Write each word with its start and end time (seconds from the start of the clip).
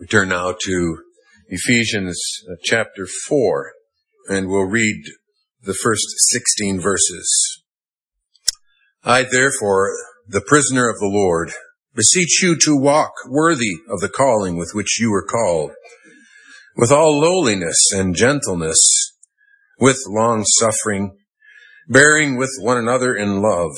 We 0.00 0.06
turn 0.06 0.30
now 0.30 0.54
to 0.58 0.98
Ephesians 1.48 2.18
uh, 2.50 2.54
chapter 2.64 3.06
4, 3.28 3.72
and 4.30 4.48
we'll 4.48 4.62
read 4.62 5.02
the 5.62 5.74
first 5.74 6.06
16 6.30 6.80
verses. 6.80 7.62
I 9.04 9.24
therefore, 9.24 9.92
the 10.26 10.40
prisoner 10.40 10.88
of 10.88 10.98
the 11.00 11.10
Lord, 11.12 11.52
beseech 11.94 12.42
you 12.42 12.56
to 12.62 12.80
walk 12.80 13.12
worthy 13.28 13.74
of 13.90 14.00
the 14.00 14.08
calling 14.08 14.56
with 14.56 14.70
which 14.72 14.98
you 14.98 15.10
were 15.10 15.26
called, 15.26 15.72
with 16.76 16.90
all 16.90 17.20
lowliness 17.20 17.92
and 17.92 18.16
gentleness, 18.16 18.78
with 19.78 19.98
long 20.08 20.46
suffering, 20.46 21.18
bearing 21.90 22.38
with 22.38 22.56
one 22.58 22.78
another 22.78 23.14
in 23.14 23.42
love, 23.42 23.72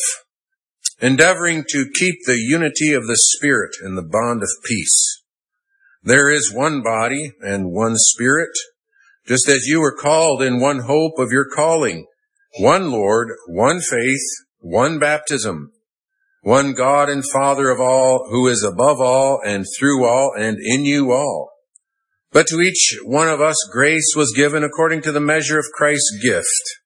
endeavoring 1.01 1.65
to 1.71 1.91
keep 1.99 2.15
the 2.27 2.39
unity 2.39 2.93
of 2.93 3.09
the 3.09 3.19
Spirit 3.19 3.73
in 3.85 3.97
the 3.97 4.09
bond 4.09 4.45
of 4.45 4.51
peace. 4.65 5.22
There 6.05 6.29
is 6.29 6.53
one 6.53 6.83
body 6.83 7.33
and 7.41 7.71
one 7.71 7.95
spirit, 7.97 8.51
just 9.27 9.49
as 9.49 9.67
you 9.67 9.81
were 9.81 9.97
called 9.97 10.43
in 10.43 10.61
one 10.61 10.81
hope 10.81 11.19
of 11.19 11.31
your 11.31 11.47
calling, 11.49 12.07
one 12.59 12.91
Lord, 12.91 13.29
one 13.47 13.81
faith, 13.81 14.27
one 14.59 14.99
baptism, 14.99 15.71
one 16.43 16.73
God 16.73 17.09
and 17.09 17.23
Father 17.33 17.71
of 17.71 17.81
all, 17.81 18.27
who 18.31 18.49
is 18.49 18.65
above 18.65 19.01
all 19.01 19.41
and 19.45 19.65
through 19.79 20.05
all 20.05 20.33
and 20.37 20.59
in 20.61 20.85
you 20.85 21.13
all. 21.13 21.51
But 22.33 22.49
to 22.49 22.61
each 22.61 22.99
one 23.05 23.29
of 23.29 23.41
us 23.41 23.57
grace 23.71 24.15
was 24.17 24.35
given 24.35 24.65
according 24.65 25.03
to 25.03 25.13
the 25.13 25.21
measure 25.21 25.59
of 25.59 25.67
Christ's 25.73 26.19
gift. 26.21 26.81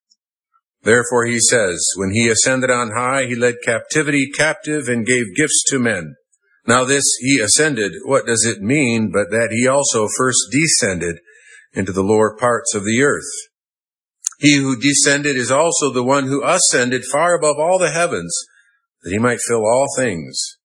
Therefore 0.83 1.25
he 1.25 1.41
says, 1.41 1.83
when 1.97 2.11
he 2.11 2.28
ascended 2.28 2.70
on 2.70 2.91
high, 2.91 3.25
he 3.27 3.34
led 3.34 3.55
captivity 3.64 4.30
captive 4.30 4.89
and 4.89 5.06
gave 5.06 5.34
gifts 5.34 5.64
to 5.69 5.78
men. 5.78 6.17
Now 6.66 6.84
this 6.84 7.05
he 7.20 7.38
ascended, 7.38 7.93
what 8.05 8.27
does 8.27 8.45
it 8.45 8.61
mean 8.61 9.11
but 9.12 9.30
that 9.30 9.51
he 9.52 9.69
also 9.69 10.09
first 10.16 10.38
descended 10.51 11.20
into 11.73 11.92
the 11.92 12.02
lower 12.02 12.37
parts 12.37 12.75
of 12.75 12.84
the 12.84 13.02
earth? 13.02 13.31
He 14.39 14.56
who 14.56 14.78
descended 14.78 15.37
is 15.37 15.50
also 15.50 15.92
the 15.92 16.03
one 16.03 16.25
who 16.25 16.44
ascended 16.44 17.05
far 17.11 17.37
above 17.37 17.56
all 17.59 17.78
the 17.78 17.92
heavens, 17.92 18.37
that 19.03 19.11
he 19.11 19.19
might 19.19 19.39
fill 19.47 19.64
all 19.64 19.87
things. 19.97 20.56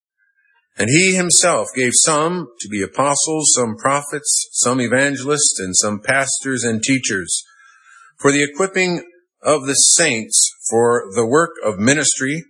And 0.77 0.89
he 0.89 1.15
himself 1.15 1.67
gave 1.75 1.91
some 1.93 2.47
to 2.61 2.67
be 2.67 2.81
apostles, 2.81 3.53
some 3.55 3.75
prophets, 3.77 4.49
some 4.53 4.81
evangelists, 4.81 5.59
and 5.59 5.75
some 5.75 6.01
pastors 6.01 6.63
and 6.63 6.81
teachers, 6.81 7.43
for 8.17 8.31
the 8.31 8.43
equipping 8.43 9.03
of 9.43 9.67
the 9.67 9.73
saints, 9.73 10.49
for 10.69 11.05
the 11.13 11.25
work 11.25 11.51
of 11.63 11.77
ministry, 11.77 12.43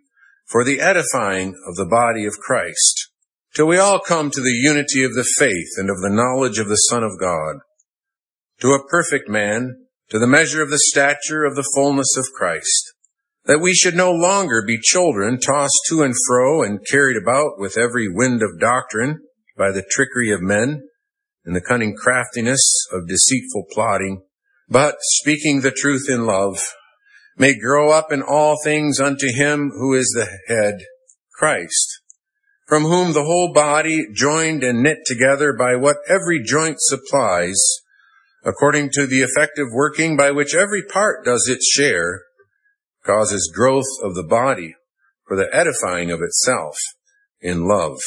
for 0.47 0.63
the 0.63 0.79
edifying 0.79 1.55
of 1.67 1.75
the 1.75 1.87
body 1.89 2.25
of 2.25 2.33
Christ 2.33 3.00
till 3.55 3.67
we 3.67 3.77
all 3.77 3.99
come 3.99 4.31
to 4.31 4.41
the 4.41 4.59
unity 4.61 5.03
of 5.03 5.13
the 5.13 5.27
faith 5.37 5.71
and 5.77 5.89
of 5.89 5.97
the 6.01 6.09
knowledge 6.09 6.57
of 6.57 6.69
the 6.69 6.75
Son 6.75 7.03
of 7.03 7.19
God, 7.19 7.57
to 8.59 8.73
a 8.73 8.87
perfect 8.87 9.29
man, 9.29 9.87
to 10.09 10.19
the 10.19 10.27
measure 10.27 10.61
of 10.61 10.69
the 10.69 10.79
stature 10.79 11.43
of 11.43 11.55
the 11.55 11.69
fullness 11.75 12.15
of 12.17 12.25
Christ, 12.33 12.93
that 13.45 13.59
we 13.59 13.73
should 13.73 13.95
no 13.95 14.11
longer 14.11 14.63
be 14.65 14.79
children 14.79 15.39
tossed 15.39 15.79
to 15.89 16.03
and 16.03 16.13
fro 16.27 16.63
and 16.63 16.85
carried 16.85 17.17
about 17.21 17.59
with 17.59 17.77
every 17.77 18.07
wind 18.07 18.41
of 18.41 18.59
doctrine 18.59 19.19
by 19.57 19.71
the 19.71 19.83
trickery 19.89 20.31
of 20.31 20.41
men 20.41 20.83
and 21.43 21.55
the 21.55 21.61
cunning 21.61 21.95
craftiness 21.95 22.61
of 22.93 23.07
deceitful 23.07 23.65
plotting, 23.71 24.21
but 24.69 24.95
speaking 25.01 25.61
the 25.61 25.71
truth 25.71 26.05
in 26.07 26.25
love, 26.25 26.57
may 27.37 27.57
grow 27.57 27.91
up 27.91 28.11
in 28.11 28.21
all 28.21 28.55
things 28.63 28.99
unto 28.99 29.27
him 29.33 29.71
who 29.71 29.93
is 29.93 30.13
the 30.15 30.29
head, 30.47 30.85
Christ 31.33 31.90
from 32.71 32.83
whom 32.83 33.11
the 33.11 33.25
whole 33.25 33.51
body, 33.51 33.99
joined 34.13 34.63
and 34.63 34.81
knit 34.81 34.99
together 35.05 35.51
by 35.51 35.75
what 35.75 35.97
every 36.07 36.41
joint 36.41 36.77
supplies, 36.79 37.61
according 38.45 38.89
to 38.89 39.05
the 39.05 39.17
effective 39.17 39.67
working 39.73 40.15
by 40.15 40.31
which 40.31 40.55
every 40.55 40.81
part 40.81 41.25
does 41.25 41.49
its 41.49 41.67
share, 41.69 42.21
causes 43.05 43.51
growth 43.53 43.89
of 44.01 44.15
the 44.15 44.23
body 44.23 44.73
for 45.27 45.35
the 45.35 45.53
edifying 45.53 46.11
of 46.11 46.21
itself 46.21 46.77
in 47.41 47.67
love. 47.67 47.97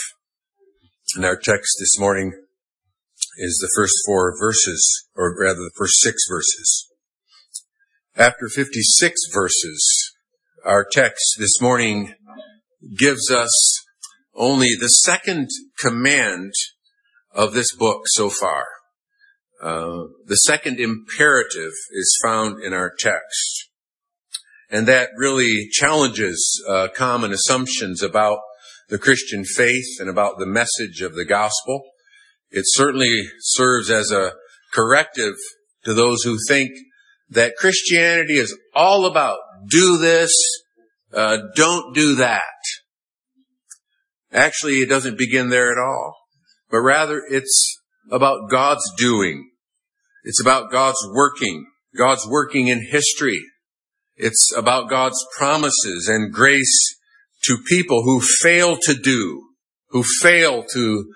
And 1.14 1.26
our 1.26 1.36
text 1.36 1.76
this 1.78 2.00
morning 2.00 2.32
is 3.36 3.58
the 3.60 3.70
first 3.76 3.96
four 4.06 4.34
verses, 4.40 5.06
or 5.14 5.36
rather 5.38 5.58
the 5.58 5.72
first 5.76 6.00
six 6.00 6.22
verses. 6.26 6.88
After 8.16 8.48
56 8.48 9.20
verses, 9.30 10.14
our 10.64 10.86
text 10.90 11.36
this 11.38 11.60
morning 11.60 12.14
gives 12.96 13.30
us 13.30 13.83
only 14.34 14.74
the 14.78 14.88
second 14.88 15.48
command 15.78 16.52
of 17.32 17.52
this 17.52 17.74
book 17.74 18.02
so 18.06 18.30
far. 18.30 18.64
Uh, 19.62 20.08
the 20.26 20.36
second 20.36 20.78
imperative 20.78 21.72
is 21.90 22.18
found 22.22 22.62
in 22.62 22.72
our 22.72 22.92
text. 22.98 23.68
And 24.70 24.86
that 24.88 25.10
really 25.16 25.68
challenges 25.70 26.62
uh, 26.68 26.88
common 26.94 27.32
assumptions 27.32 28.02
about 28.02 28.40
the 28.88 28.98
Christian 28.98 29.44
faith 29.44 30.00
and 30.00 30.10
about 30.10 30.38
the 30.38 30.46
message 30.46 31.00
of 31.00 31.14
the 31.14 31.24
gospel. 31.24 31.84
It 32.50 32.64
certainly 32.66 33.22
serves 33.40 33.90
as 33.90 34.10
a 34.10 34.32
corrective 34.72 35.34
to 35.84 35.94
those 35.94 36.22
who 36.22 36.36
think 36.48 36.72
that 37.30 37.56
Christianity 37.56 38.34
is 38.34 38.56
all 38.74 39.06
about 39.06 39.38
do 39.68 39.98
this, 39.98 40.32
uh, 41.12 41.38
don't 41.54 41.94
do 41.94 42.16
that. 42.16 42.42
Actually, 44.34 44.80
it 44.80 44.88
doesn't 44.88 45.16
begin 45.16 45.48
there 45.48 45.70
at 45.70 45.78
all, 45.78 46.16
but 46.68 46.80
rather 46.80 47.22
it's 47.30 47.78
about 48.10 48.50
God's 48.50 48.82
doing. 48.98 49.50
It's 50.24 50.40
about 50.40 50.72
God's 50.72 50.98
working, 51.14 51.66
God's 51.96 52.26
working 52.26 52.66
in 52.66 52.84
history. 52.90 53.40
It's 54.16 54.52
about 54.56 54.90
God's 54.90 55.24
promises 55.38 56.08
and 56.08 56.32
grace 56.32 56.96
to 57.44 57.58
people 57.68 58.02
who 58.02 58.20
fail 58.20 58.76
to 58.82 58.94
do, 58.94 59.50
who 59.90 60.02
fail 60.02 60.64
to 60.72 61.12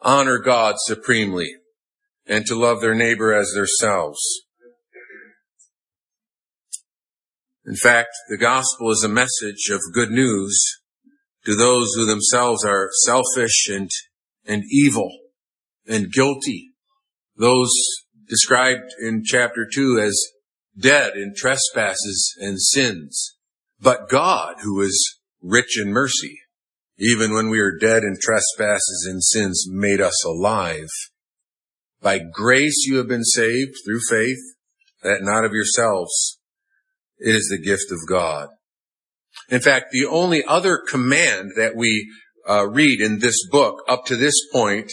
honor 0.00 0.38
God 0.38 0.76
supremely 0.78 1.54
and 2.26 2.46
to 2.46 2.54
love 2.54 2.80
their 2.80 2.94
neighbor 2.94 3.32
as 3.32 3.50
themselves. 3.50 4.20
In 7.66 7.74
fact, 7.76 8.10
the 8.28 8.38
gospel 8.38 8.90
is 8.90 9.02
a 9.04 9.08
message 9.08 9.68
of 9.70 9.80
good 9.92 10.10
news 10.10 10.81
to 11.44 11.56
those 11.56 11.92
who 11.94 12.06
themselves 12.06 12.64
are 12.64 12.90
selfish 13.04 13.68
and, 13.68 13.90
and 14.46 14.62
evil 14.70 15.10
and 15.86 16.12
guilty. 16.12 16.72
Those 17.36 17.72
described 18.28 18.92
in 19.00 19.22
chapter 19.24 19.66
two 19.72 19.98
as 19.98 20.18
dead 20.78 21.16
in 21.16 21.34
trespasses 21.36 22.34
and 22.40 22.60
sins. 22.60 23.36
But 23.80 24.08
God, 24.08 24.56
who 24.62 24.80
is 24.80 25.18
rich 25.42 25.78
in 25.80 25.92
mercy, 25.92 26.38
even 26.98 27.34
when 27.34 27.48
we 27.48 27.58
are 27.58 27.76
dead 27.76 28.04
in 28.04 28.16
trespasses 28.20 29.06
and 29.10 29.22
sins, 29.22 29.66
made 29.68 30.00
us 30.00 30.24
alive. 30.24 30.88
By 32.00 32.20
grace 32.20 32.84
you 32.86 32.96
have 32.98 33.08
been 33.08 33.24
saved 33.24 33.74
through 33.84 34.00
faith, 34.08 34.38
that 35.02 35.22
not 35.22 35.44
of 35.44 35.52
yourselves. 35.52 36.38
It 37.18 37.34
is 37.34 37.48
the 37.48 37.62
gift 37.62 37.90
of 37.90 37.98
God. 38.08 38.48
In 39.48 39.60
fact, 39.60 39.86
the 39.92 40.06
only 40.06 40.44
other 40.44 40.78
command 40.78 41.52
that 41.56 41.76
we 41.76 42.10
uh, 42.48 42.68
read 42.68 43.00
in 43.00 43.18
this 43.18 43.46
book 43.50 43.82
up 43.88 44.04
to 44.06 44.16
this 44.16 44.34
point 44.52 44.92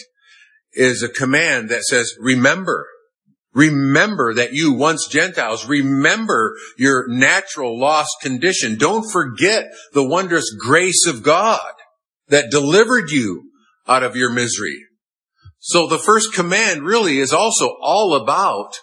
is 0.72 1.02
a 1.02 1.08
command 1.08 1.68
that 1.68 1.82
says, 1.82 2.14
remember. 2.20 2.86
Remember 3.52 4.32
that 4.34 4.52
you 4.52 4.72
once 4.72 5.08
Gentiles, 5.08 5.66
remember 5.66 6.54
your 6.78 7.08
natural 7.08 7.78
lost 7.78 8.16
condition. 8.22 8.78
Don't 8.78 9.10
forget 9.10 9.66
the 9.92 10.06
wondrous 10.06 10.54
grace 10.54 11.04
of 11.08 11.24
God 11.24 11.72
that 12.28 12.50
delivered 12.50 13.10
you 13.10 13.50
out 13.88 14.04
of 14.04 14.14
your 14.14 14.30
misery. 14.30 14.84
So 15.58 15.88
the 15.88 15.98
first 15.98 16.32
command 16.32 16.84
really 16.84 17.18
is 17.18 17.32
also 17.32 17.76
all 17.82 18.14
about 18.14 18.78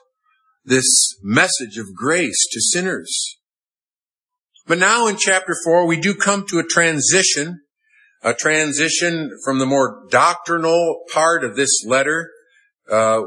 this 0.66 1.18
message 1.24 1.78
of 1.78 1.96
grace 1.96 2.46
to 2.52 2.60
sinners. 2.60 3.37
But 4.68 4.80
now 4.80 5.08
in 5.08 5.16
chapter 5.18 5.56
four, 5.64 5.88
we 5.88 5.98
do 5.98 6.14
come 6.14 6.46
to 6.50 6.60
a 6.60 6.64
transition, 6.64 7.62
a 8.22 8.34
transition 8.34 9.32
from 9.46 9.60
the 9.60 9.66
more 9.66 10.06
doctrinal 10.10 11.04
part 11.14 11.46
of 11.46 11.56
this 11.56 11.86
letter, 11.86 12.30
uh, 12.92 13.22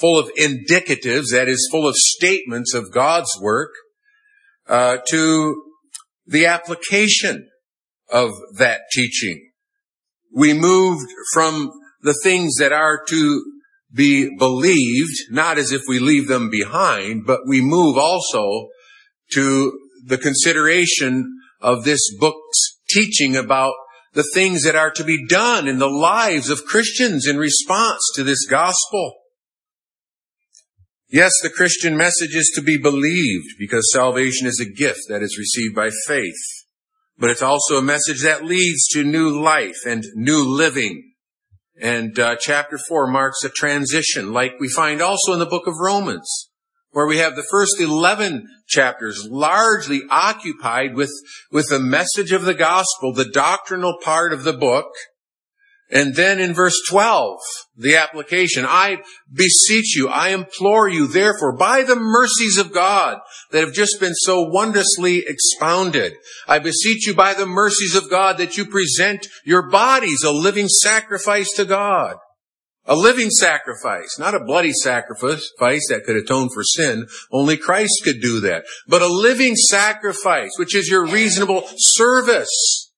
full 0.00 0.18
of 0.18 0.30
indicatives, 0.34 1.30
that 1.30 1.46
is, 1.48 1.68
full 1.70 1.86
of 1.86 1.94
statements 1.94 2.74
of 2.74 2.92
God's 2.92 3.30
work, 3.40 3.70
uh, 4.68 4.98
to 5.10 5.62
the 6.26 6.46
application 6.46 7.48
of 8.10 8.32
that 8.56 8.80
teaching. 8.92 9.50
We 10.34 10.52
moved 10.52 11.08
from 11.32 11.70
the 12.00 12.18
things 12.24 12.56
that 12.56 12.72
are 12.72 13.04
to 13.08 13.44
be 13.92 14.36
believed, 14.36 15.14
not 15.30 15.58
as 15.58 15.70
if 15.70 15.82
we 15.86 16.00
leave 16.00 16.26
them 16.26 16.50
behind, 16.50 17.24
but 17.26 17.40
we 17.46 17.60
move 17.60 17.96
also 17.96 18.68
to 19.32 19.78
the 20.02 20.18
consideration 20.18 21.38
of 21.60 21.84
this 21.84 22.00
book's 22.18 22.78
teaching 22.90 23.36
about 23.36 23.74
the 24.12 24.28
things 24.34 24.64
that 24.64 24.76
are 24.76 24.90
to 24.90 25.04
be 25.04 25.26
done 25.26 25.66
in 25.66 25.78
the 25.78 25.88
lives 25.88 26.50
of 26.50 26.64
Christians 26.64 27.26
in 27.26 27.38
response 27.38 28.00
to 28.14 28.24
this 28.24 28.46
gospel. 28.46 29.14
Yes, 31.08 31.32
the 31.42 31.50
Christian 31.50 31.96
message 31.96 32.34
is 32.34 32.50
to 32.54 32.62
be 32.62 32.78
believed 32.78 33.58
because 33.58 33.90
salvation 33.92 34.46
is 34.46 34.60
a 34.60 34.70
gift 34.70 35.00
that 35.08 35.22
is 35.22 35.38
received 35.38 35.74
by 35.74 35.90
faith. 36.06 36.34
But 37.18 37.30
it's 37.30 37.42
also 37.42 37.76
a 37.76 37.82
message 37.82 38.22
that 38.22 38.44
leads 38.44 38.86
to 38.88 39.04
new 39.04 39.30
life 39.30 39.76
and 39.86 40.04
new 40.14 40.42
living. 40.42 41.12
And 41.80 42.18
uh, 42.18 42.36
chapter 42.40 42.78
4 42.88 43.10
marks 43.10 43.44
a 43.44 43.50
transition 43.50 44.32
like 44.32 44.54
we 44.58 44.68
find 44.68 45.00
also 45.00 45.32
in 45.32 45.38
the 45.38 45.46
book 45.46 45.66
of 45.66 45.74
Romans 45.80 46.50
where 46.92 47.06
we 47.06 47.18
have 47.18 47.36
the 47.36 47.46
first 47.50 47.80
11 47.80 48.46
chapters 48.68 49.26
largely 49.28 50.02
occupied 50.10 50.94
with, 50.94 51.12
with 51.50 51.68
the 51.68 51.80
message 51.80 52.32
of 52.32 52.44
the 52.44 52.54
gospel, 52.54 53.12
the 53.12 53.30
doctrinal 53.30 53.98
part 54.02 54.32
of 54.32 54.44
the 54.44 54.52
book, 54.52 54.92
and 55.92 56.14
then 56.14 56.40
in 56.40 56.54
verse 56.54 56.80
12, 56.88 57.38
the 57.76 57.96
application, 57.96 58.64
I 58.66 59.02
beseech 59.30 59.94
you, 59.94 60.08
I 60.08 60.30
implore 60.30 60.88
you, 60.88 61.06
therefore, 61.06 61.54
by 61.54 61.82
the 61.82 61.96
mercies 61.96 62.56
of 62.56 62.72
God 62.72 63.18
that 63.50 63.60
have 63.60 63.74
just 63.74 64.00
been 64.00 64.14
so 64.14 64.40
wondrously 64.40 65.22
expounded, 65.26 66.14
I 66.48 66.60
beseech 66.60 67.06
you 67.06 67.14
by 67.14 67.34
the 67.34 67.44
mercies 67.44 67.94
of 67.94 68.08
God 68.08 68.38
that 68.38 68.56
you 68.56 68.64
present 68.64 69.26
your 69.44 69.68
bodies 69.68 70.24
a 70.24 70.32
living 70.32 70.68
sacrifice 70.68 71.52
to 71.56 71.66
God. 71.66 72.16
A 72.84 72.96
living 72.96 73.30
sacrifice, 73.30 74.18
not 74.18 74.34
a 74.34 74.44
bloody 74.44 74.72
sacrifice 74.72 75.86
that 75.88 76.02
could 76.04 76.16
atone 76.16 76.48
for 76.52 76.64
sin. 76.64 77.06
Only 77.30 77.56
Christ 77.56 78.00
could 78.02 78.20
do 78.20 78.40
that. 78.40 78.64
But 78.88 79.02
a 79.02 79.06
living 79.06 79.54
sacrifice, 79.54 80.50
which 80.58 80.74
is 80.74 80.88
your 80.88 81.06
reasonable 81.06 81.64
service. 81.76 82.92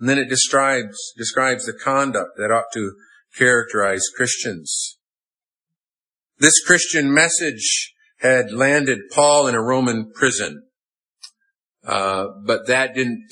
And 0.00 0.08
then 0.08 0.18
it 0.18 0.30
describes, 0.30 0.96
describes 1.16 1.66
the 1.66 1.74
conduct 1.74 2.30
that 2.38 2.50
ought 2.50 2.72
to 2.72 2.92
characterize 3.36 4.02
Christians. 4.16 4.98
This 6.38 6.64
Christian 6.66 7.12
message 7.12 7.94
had 8.18 8.50
landed 8.50 8.98
Paul 9.12 9.46
in 9.46 9.54
a 9.54 9.62
Roman 9.62 10.10
prison. 10.12 10.62
Uh, 11.84 12.28
but 12.44 12.66
that 12.66 12.94
didn't 12.94 13.28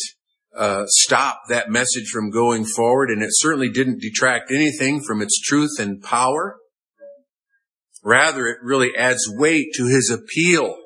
uh, 0.56 0.84
stop 0.86 1.42
that 1.48 1.70
message 1.70 2.08
from 2.12 2.30
going 2.30 2.64
forward, 2.64 3.10
and 3.10 3.22
it 3.22 3.30
certainly 3.32 3.70
didn't 3.70 4.00
detract 4.00 4.50
anything 4.50 5.00
from 5.00 5.22
its 5.22 5.40
truth 5.40 5.78
and 5.78 6.02
power. 6.02 6.56
Rather, 8.02 8.46
it 8.46 8.58
really 8.62 8.90
adds 8.96 9.30
weight 9.30 9.68
to 9.74 9.86
his 9.86 10.10
appeal 10.10 10.76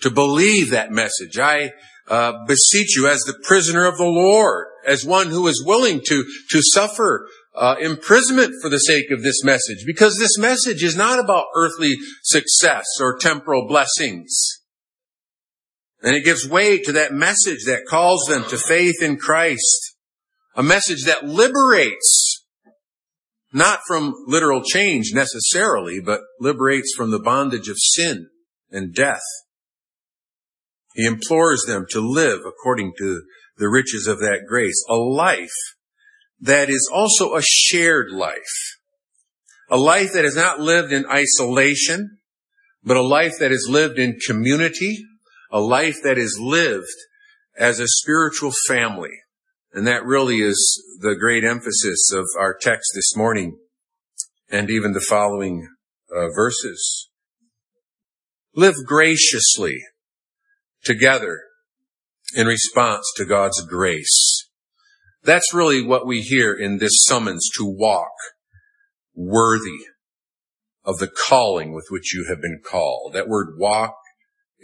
to 0.00 0.10
believe 0.10 0.70
that 0.70 0.90
message. 0.90 1.38
I 1.38 1.72
uh, 2.08 2.32
beseech 2.46 2.96
you 2.96 3.08
as 3.08 3.20
the 3.20 3.38
prisoner 3.44 3.86
of 3.86 3.98
the 3.98 4.04
Lord, 4.04 4.66
as 4.86 5.04
one 5.04 5.28
who 5.28 5.46
is 5.46 5.64
willing 5.64 6.00
to, 6.06 6.24
to 6.50 6.62
suffer 6.72 7.26
uh, 7.54 7.76
imprisonment 7.80 8.52
for 8.60 8.68
the 8.68 8.78
sake 8.78 9.10
of 9.10 9.22
this 9.22 9.44
message, 9.44 9.84
because 9.86 10.18
this 10.18 10.36
message 10.38 10.82
is 10.82 10.96
not 10.96 11.18
about 11.18 11.46
earthly 11.54 11.94
success 12.22 12.84
or 13.00 13.16
temporal 13.16 13.68
blessings. 13.68 14.63
And 16.04 16.14
it 16.14 16.24
gives 16.24 16.46
weight 16.46 16.84
to 16.84 16.92
that 16.92 17.14
message 17.14 17.64
that 17.64 17.86
calls 17.88 18.26
them 18.28 18.44
to 18.50 18.58
faith 18.58 19.02
in 19.02 19.16
Christ. 19.16 19.96
A 20.54 20.62
message 20.62 21.04
that 21.04 21.24
liberates, 21.24 22.44
not 23.54 23.80
from 23.88 24.12
literal 24.26 24.62
change 24.62 25.12
necessarily, 25.14 26.00
but 26.04 26.20
liberates 26.38 26.92
from 26.94 27.10
the 27.10 27.18
bondage 27.18 27.70
of 27.70 27.78
sin 27.78 28.28
and 28.70 28.94
death. 28.94 29.22
He 30.94 31.06
implores 31.06 31.64
them 31.66 31.86
to 31.90 32.00
live 32.00 32.40
according 32.46 32.92
to 32.98 33.22
the 33.56 33.70
riches 33.70 34.06
of 34.06 34.18
that 34.18 34.42
grace, 34.46 34.84
a 34.90 34.96
life 34.96 35.48
that 36.38 36.68
is 36.68 36.86
also 36.92 37.34
a 37.34 37.42
shared 37.42 38.10
life. 38.10 38.76
A 39.70 39.78
life 39.78 40.12
that 40.12 40.26
is 40.26 40.36
not 40.36 40.60
lived 40.60 40.92
in 40.92 41.06
isolation, 41.06 42.18
but 42.82 42.98
a 42.98 43.02
life 43.02 43.38
that 43.40 43.52
is 43.52 43.66
lived 43.70 43.98
in 43.98 44.18
community, 44.26 44.98
a 45.50 45.60
life 45.60 45.96
that 46.02 46.18
is 46.18 46.38
lived 46.40 46.86
as 47.58 47.78
a 47.78 47.88
spiritual 47.88 48.52
family. 48.68 49.10
And 49.72 49.86
that 49.86 50.04
really 50.04 50.40
is 50.40 50.82
the 51.00 51.16
great 51.16 51.44
emphasis 51.44 52.12
of 52.12 52.26
our 52.38 52.56
text 52.60 52.92
this 52.94 53.16
morning 53.16 53.58
and 54.50 54.70
even 54.70 54.92
the 54.92 55.04
following 55.08 55.68
uh, 56.14 56.28
verses. 56.34 57.08
Live 58.54 58.74
graciously 58.86 59.80
together 60.84 61.40
in 62.36 62.46
response 62.46 63.04
to 63.16 63.24
God's 63.24 63.60
grace. 63.62 64.48
That's 65.24 65.54
really 65.54 65.82
what 65.82 66.06
we 66.06 66.20
hear 66.20 66.54
in 66.54 66.78
this 66.78 67.04
summons 67.06 67.48
to 67.56 67.64
walk 67.64 68.12
worthy 69.14 69.86
of 70.84 70.98
the 70.98 71.08
calling 71.08 71.72
with 71.72 71.86
which 71.90 72.14
you 72.14 72.26
have 72.28 72.42
been 72.42 72.60
called. 72.64 73.12
That 73.14 73.28
word 73.28 73.54
walk 73.58 73.96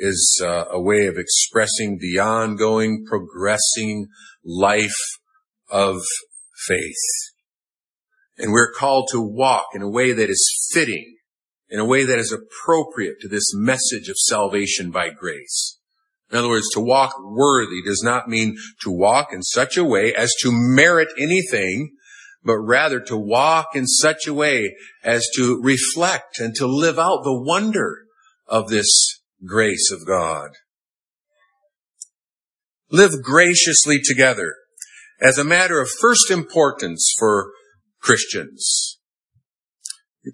is 0.00 0.40
uh, 0.42 0.64
a 0.70 0.80
way 0.80 1.06
of 1.06 1.18
expressing 1.18 1.98
the 2.00 2.18
ongoing, 2.18 3.04
progressing 3.06 4.08
life 4.44 4.96
of 5.70 6.00
faith. 6.66 6.94
And 8.38 8.52
we're 8.52 8.72
called 8.72 9.08
to 9.12 9.20
walk 9.20 9.66
in 9.74 9.82
a 9.82 9.90
way 9.90 10.12
that 10.12 10.30
is 10.30 10.70
fitting, 10.72 11.16
in 11.68 11.78
a 11.78 11.84
way 11.84 12.04
that 12.04 12.18
is 12.18 12.32
appropriate 12.32 13.20
to 13.20 13.28
this 13.28 13.52
message 13.54 14.08
of 14.08 14.16
salvation 14.16 14.90
by 14.90 15.10
grace. 15.10 15.78
In 16.30 16.38
other 16.38 16.48
words, 16.48 16.68
to 16.72 16.80
walk 16.80 17.12
worthy 17.22 17.82
does 17.84 18.02
not 18.02 18.28
mean 18.28 18.56
to 18.82 18.90
walk 18.90 19.32
in 19.32 19.42
such 19.42 19.76
a 19.76 19.84
way 19.84 20.14
as 20.14 20.32
to 20.40 20.50
merit 20.50 21.08
anything, 21.18 21.90
but 22.42 22.56
rather 22.56 23.00
to 23.00 23.16
walk 23.16 23.68
in 23.74 23.86
such 23.86 24.26
a 24.26 24.32
way 24.32 24.74
as 25.04 25.26
to 25.36 25.60
reflect 25.62 26.38
and 26.38 26.54
to 26.54 26.66
live 26.66 26.98
out 26.98 27.22
the 27.22 27.42
wonder 27.44 28.04
of 28.46 28.68
this 28.68 28.88
grace 29.46 29.90
of 29.90 30.06
God. 30.06 30.50
Live 32.90 33.22
graciously 33.22 34.00
together 34.02 34.54
as 35.20 35.38
a 35.38 35.44
matter 35.44 35.80
of 35.80 35.88
first 35.88 36.30
importance 36.30 37.14
for 37.18 37.52
Christians. 38.00 38.98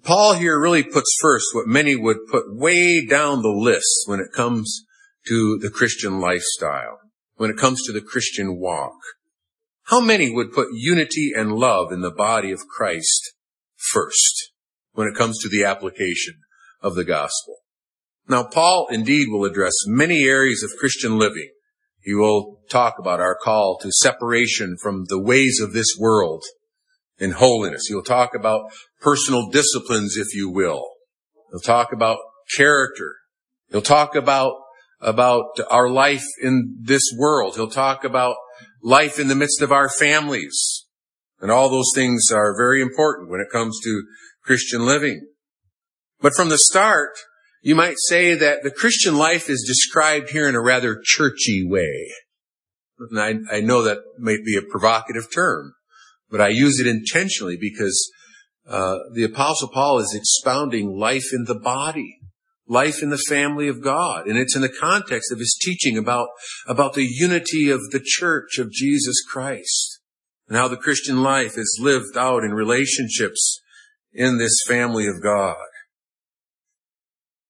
Paul 0.03 0.33
here 0.33 0.59
really 0.59 0.83
puts 0.83 1.15
first 1.21 1.45
what 1.53 1.67
many 1.67 1.95
would 1.95 2.17
put 2.29 2.55
way 2.55 3.05
down 3.05 3.41
the 3.41 3.49
list 3.49 4.03
when 4.05 4.19
it 4.19 4.33
comes 4.35 4.83
to 5.27 5.57
the 5.59 5.69
Christian 5.69 6.19
lifestyle, 6.19 6.99
when 7.35 7.49
it 7.49 7.57
comes 7.57 7.83
to 7.83 7.93
the 7.93 8.01
Christian 8.01 8.59
walk. 8.59 8.97
How 9.83 10.01
many 10.01 10.29
would 10.33 10.51
put 10.51 10.67
unity 10.73 11.31
and 11.35 11.53
love 11.53 11.91
in 11.91 12.01
the 12.01 12.11
body 12.11 12.51
of 12.51 12.67
Christ 12.67 13.33
first 13.75 14.51
when 14.91 15.07
it 15.07 15.15
comes 15.15 15.39
to 15.39 15.49
the 15.49 15.63
application 15.63 16.35
of 16.81 16.95
the 16.95 17.05
gospel? 17.05 17.57
Now, 18.29 18.43
Paul 18.43 18.87
indeed 18.91 19.27
will 19.29 19.45
address 19.45 19.73
many 19.85 20.23
areas 20.23 20.63
of 20.63 20.77
Christian 20.79 21.17
living. 21.17 21.49
He 22.01 22.13
will 22.13 22.59
talk 22.69 22.95
about 22.99 23.19
our 23.19 23.35
call 23.35 23.77
to 23.81 23.91
separation 23.91 24.77
from 24.81 25.05
the 25.07 25.21
ways 25.21 25.59
of 25.61 25.73
this 25.73 25.95
world 25.99 26.43
in 27.17 27.31
holiness. 27.31 27.83
He'll 27.87 28.03
talk 28.03 28.35
about 28.35 28.71
personal 29.01 29.49
disciplines, 29.49 30.17
if 30.17 30.35
you 30.35 30.49
will. 30.49 30.85
He'll 31.51 31.59
talk 31.59 31.93
about 31.93 32.19
character. 32.55 33.15
He'll 33.71 33.81
talk 33.81 34.15
about, 34.15 34.53
about 35.01 35.59
our 35.69 35.89
life 35.89 36.25
in 36.41 36.77
this 36.81 37.03
world. 37.17 37.55
He'll 37.55 37.69
talk 37.69 38.03
about 38.03 38.35
life 38.81 39.19
in 39.19 39.27
the 39.27 39.35
midst 39.35 39.61
of 39.61 39.71
our 39.71 39.89
families. 39.89 40.85
And 41.39 41.51
all 41.51 41.69
those 41.69 41.91
things 41.93 42.27
are 42.31 42.57
very 42.57 42.81
important 42.81 43.29
when 43.29 43.41
it 43.41 43.51
comes 43.51 43.79
to 43.83 44.03
Christian 44.43 44.85
living. 44.85 45.27
But 46.19 46.33
from 46.33 46.49
the 46.49 46.57
start, 46.57 47.11
you 47.61 47.75
might 47.75 47.95
say 48.07 48.33
that 48.33 48.63
the 48.63 48.71
Christian 48.71 49.17
life 49.17 49.49
is 49.49 49.65
described 49.67 50.29
here 50.29 50.47
in 50.47 50.55
a 50.55 50.61
rather 50.61 51.01
churchy 51.03 51.67
way. 51.67 52.11
And 52.99 53.19
I, 53.19 53.57
I 53.57 53.61
know 53.61 53.83
that 53.83 53.99
might 54.19 54.43
be 54.45 54.55
a 54.55 54.61
provocative 54.61 55.27
term, 55.33 55.73
but 56.29 56.41
I 56.41 56.49
use 56.49 56.79
it 56.79 56.87
intentionally 56.87 57.57
because 57.59 58.11
uh, 58.67 58.97
the 59.13 59.23
Apostle 59.23 59.69
Paul 59.73 59.99
is 59.99 60.13
expounding 60.15 60.97
life 60.97 61.31
in 61.31 61.45
the 61.45 61.59
body, 61.59 62.19
life 62.67 63.01
in 63.01 63.09
the 63.09 63.23
family 63.29 63.67
of 63.67 63.83
God, 63.83 64.27
and 64.27 64.37
it's 64.37 64.55
in 64.55 64.61
the 64.61 64.69
context 64.69 65.31
of 65.31 65.39
his 65.39 65.57
teaching 65.61 65.97
about 65.97 66.27
about 66.67 66.93
the 66.93 67.07
unity 67.09 67.69
of 67.69 67.79
the 67.91 68.01
church 68.03 68.57
of 68.57 68.71
Jesus 68.71 69.23
Christ 69.31 69.99
and 70.47 70.57
how 70.57 70.67
the 70.67 70.77
Christian 70.77 71.21
life 71.21 71.57
is 71.57 71.79
lived 71.81 72.17
out 72.17 72.43
in 72.43 72.53
relationships 72.53 73.61
in 74.13 74.37
this 74.37 74.55
family 74.67 75.07
of 75.07 75.21
God. 75.21 75.55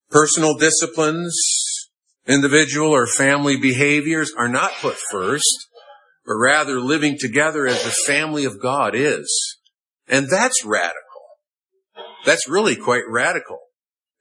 Personal 0.10 0.56
disciplines, 0.56 1.36
individual 2.28 2.92
or 2.92 3.08
family 3.08 3.58
behaviors 3.58 4.32
are 4.38 4.48
not 4.48 4.72
put 4.82 4.96
first, 5.12 5.68
but 6.26 6.36
rather 6.36 6.80
living 6.80 7.18
together 7.20 7.68
as 7.68 7.84
the 7.84 7.96
family 8.06 8.46
of 8.46 8.62
God 8.62 8.96
is. 8.96 9.58
And 10.08 10.28
that's 10.30 10.64
radical. 10.64 10.96
That's 12.26 12.50
really 12.50 12.76
quite 12.76 13.04
radical. 13.10 13.60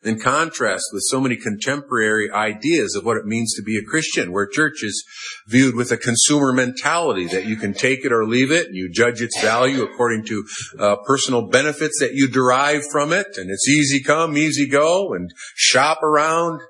In 0.06 0.20
contrast 0.20 0.84
with 0.92 1.02
so 1.06 1.20
many 1.20 1.36
contemporary 1.36 2.30
ideas 2.30 2.94
of 2.94 3.04
what 3.04 3.16
it 3.16 3.26
means 3.26 3.54
to 3.54 3.62
be 3.62 3.76
a 3.76 3.82
Christian, 3.82 4.32
where 4.32 4.46
church 4.46 4.82
is 4.82 5.04
viewed 5.48 5.75
with 5.75 5.90
a 5.90 5.96
consumer 5.96 6.52
mentality 6.52 7.26
that 7.26 7.46
you 7.46 7.56
can 7.56 7.75
take 7.75 8.04
it 8.04 8.12
or 8.12 8.25
leave 8.25 8.52
it, 8.52 8.66
and 8.66 8.76
you 8.76 8.90
judge 8.90 9.20
its 9.20 9.40
value 9.40 9.82
according 9.82 10.25
to 10.26 10.44
uh, 10.78 10.96
personal 11.06 11.48
benefits 11.48 11.98
that 12.00 12.14
you 12.14 12.28
derive 12.28 12.84
from 12.90 13.12
it, 13.12 13.26
and 13.36 13.50
it's 13.50 13.68
easy 13.68 14.02
come, 14.02 14.36
easy 14.36 14.68
go, 14.68 15.12
and 15.12 15.30
shop 15.54 16.02
around. 16.02 16.60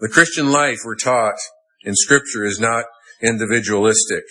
The 0.00 0.08
Christian 0.08 0.52
life 0.52 0.80
we're 0.84 0.96
taught 0.96 1.38
in 1.82 1.94
Scripture 1.94 2.44
is 2.44 2.60
not 2.60 2.84
individualistic. 3.22 4.24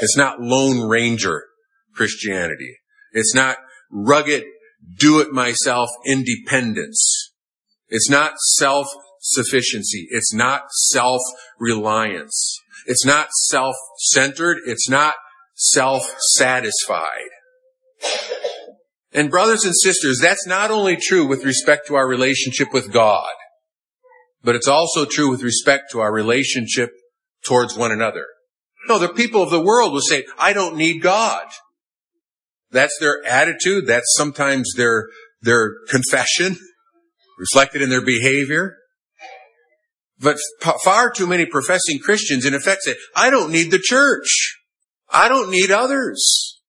It's 0.00 0.16
not 0.16 0.40
Lone 0.40 0.88
Ranger 0.88 1.44
Christianity. 1.94 2.78
It's 3.12 3.34
not 3.34 3.58
rugged 3.90 4.44
do 4.96 5.20
it 5.20 5.32
myself 5.32 5.88
independence. 6.06 7.32
It's 7.88 8.10
not 8.10 8.34
self 8.56 8.88
sufficiency. 9.20 10.06
It's 10.10 10.32
not 10.34 10.64
self 10.70 11.20
reliance. 11.58 12.58
It's 12.86 13.04
not 13.04 13.28
self 13.32 13.74
centered. 13.98 14.58
It's 14.66 14.88
not 14.88 15.14
self 15.54 16.02
satisfied. 16.36 17.30
And 19.12 19.30
brothers 19.30 19.64
and 19.64 19.74
sisters, 19.74 20.18
that's 20.20 20.46
not 20.46 20.70
only 20.70 20.96
true 20.96 21.26
with 21.26 21.44
respect 21.44 21.86
to 21.86 21.94
our 21.94 22.06
relationship 22.06 22.72
with 22.72 22.92
God, 22.92 23.30
but 24.42 24.56
it's 24.56 24.68
also 24.68 25.04
true 25.04 25.30
with 25.30 25.42
respect 25.42 25.92
to 25.92 26.00
our 26.00 26.12
relationship 26.12 26.90
towards 27.46 27.76
one 27.76 27.92
another. 27.92 28.26
No, 28.88 28.98
the 28.98 29.08
people 29.08 29.42
of 29.42 29.50
the 29.50 29.62
world 29.62 29.92
will 29.92 30.00
say, 30.00 30.24
I 30.36 30.52
don't 30.52 30.76
need 30.76 31.00
God. 31.00 31.46
That's 32.74 32.98
their 32.98 33.24
attitude. 33.24 33.86
That's 33.86 34.14
sometimes 34.16 34.72
their, 34.76 35.08
their 35.40 35.76
confession 35.88 36.56
reflected 37.38 37.80
in 37.82 37.88
their 37.88 38.04
behavior. 38.04 38.76
But 40.18 40.38
far 40.84 41.10
too 41.10 41.26
many 41.26 41.46
professing 41.46 42.00
Christians 42.00 42.44
in 42.44 42.52
effect 42.52 42.82
say, 42.82 42.96
I 43.16 43.30
don't 43.30 43.52
need 43.52 43.70
the 43.70 43.78
church. 43.82 44.58
I 45.10 45.28
don't 45.28 45.50
need 45.50 45.70
others. 45.70 46.60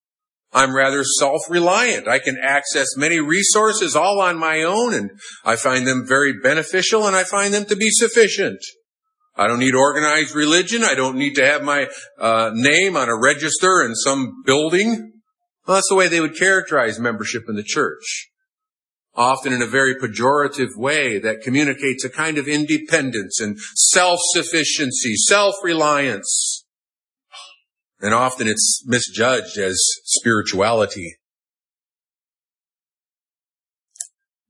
I'm 0.53 0.75
rather 0.75 1.03
self-reliant. 1.03 2.07
I 2.07 2.19
can 2.19 2.37
access 2.41 2.95
many 2.95 3.19
resources 3.19 3.95
all 3.95 4.21
on 4.21 4.37
my 4.37 4.61
own 4.61 4.93
and 4.93 5.09
I 5.43 5.55
find 5.57 5.85
them 5.85 6.05
very 6.07 6.33
beneficial 6.41 7.07
and 7.07 7.15
I 7.15 7.23
find 7.23 7.53
them 7.53 7.65
to 7.65 7.75
be 7.75 7.89
sufficient. 7.89 8.59
I 9.35 9.47
don't 9.47 9.59
need 9.59 9.75
organized 9.75 10.33
religion. 10.33 10.83
I 10.83 10.95
don't 10.95 11.17
need 11.17 11.33
to 11.35 11.45
have 11.45 11.61
my 11.61 11.87
uh, 12.19 12.51
name 12.53 12.95
on 12.95 13.09
a 13.09 13.19
register 13.19 13.83
in 13.83 13.95
some 13.95 14.43
building. 14.45 15.14
Well, 15.65 15.75
that's 15.75 15.89
the 15.89 15.95
way 15.95 16.07
they 16.07 16.21
would 16.21 16.37
characterize 16.37 16.99
membership 16.99 17.43
in 17.49 17.55
the 17.55 17.63
church. 17.63 18.29
Often 19.15 19.53
in 19.53 19.61
a 19.61 19.67
very 19.67 19.95
pejorative 19.95 20.75
way 20.75 21.19
that 21.19 21.41
communicates 21.41 22.03
a 22.03 22.09
kind 22.09 22.37
of 22.37 22.47
independence 22.47 23.39
and 23.39 23.57
self-sufficiency, 23.75 25.15
self-reliance. 25.15 26.65
And 28.01 28.13
often 28.13 28.47
it's 28.47 28.83
misjudged 28.85 29.57
as 29.57 29.81
spirituality. 30.03 31.15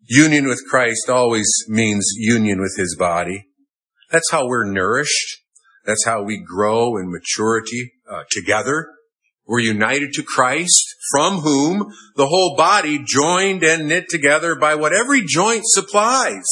Union 0.08 0.48
with 0.48 0.62
Christ 0.70 1.10
always 1.10 1.48
means 1.68 2.14
union 2.18 2.60
with 2.60 2.76
His 2.78 2.96
body. 2.98 3.46
That's 4.12 4.32
how 4.32 4.48
we're 4.48 4.70
nourished. 4.70 5.44
That's 5.86 6.06
how 6.06 6.24
we 6.24 6.44
grow 6.44 6.98
in 6.98 7.12
maturity 7.12 7.94
uh, 8.12 8.24
together. 8.32 8.88
We're 9.46 9.60
united 9.60 10.14
to 10.14 10.24
Christ, 10.24 10.95
from 11.12 11.40
whom 11.40 11.92
the 12.16 12.28
whole 12.28 12.56
body 12.56 13.00
joined 13.06 13.64
and 13.64 13.88
knit 13.88 14.10
together 14.10 14.56
by 14.56 14.76
what 14.76 14.94
every 14.94 15.24
joint 15.26 15.64
supplies, 15.66 16.46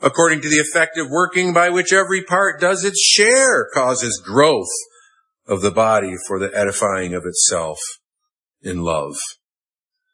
according 0.00 0.40
to 0.40 0.48
the 0.48 0.56
effective 0.56 1.06
working 1.10 1.52
by 1.52 1.70
which 1.70 1.92
every 1.92 2.22
part 2.24 2.60
does 2.60 2.84
its 2.84 3.00
share, 3.00 3.68
causes 3.72 4.22
growth 4.24 4.70
of 5.46 5.60
the 5.60 5.70
body 5.70 6.14
for 6.26 6.38
the 6.38 6.50
edifying 6.56 7.14
of 7.14 7.24
itself 7.26 7.78
in 8.62 8.82
love. 8.82 9.14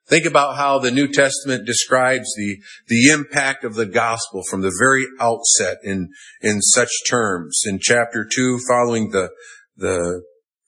Think 0.08 0.26
about 0.26 0.56
how 0.56 0.80
the 0.80 0.90
New 0.90 1.06
Testament 1.06 1.64
describes 1.64 2.34
the, 2.36 2.58
the 2.88 3.10
impact 3.10 3.62
of 3.62 3.74
the 3.74 3.86
gospel 3.86 4.42
from 4.50 4.60
the 4.60 4.76
very 4.76 5.06
outset 5.20 5.78
in, 5.84 6.08
in 6.42 6.60
such 6.60 6.90
terms. 7.08 7.62
In 7.64 7.78
chapter 7.80 8.26
two, 8.28 8.58
following 8.68 9.10
the, 9.10 9.30
the 9.76 10.22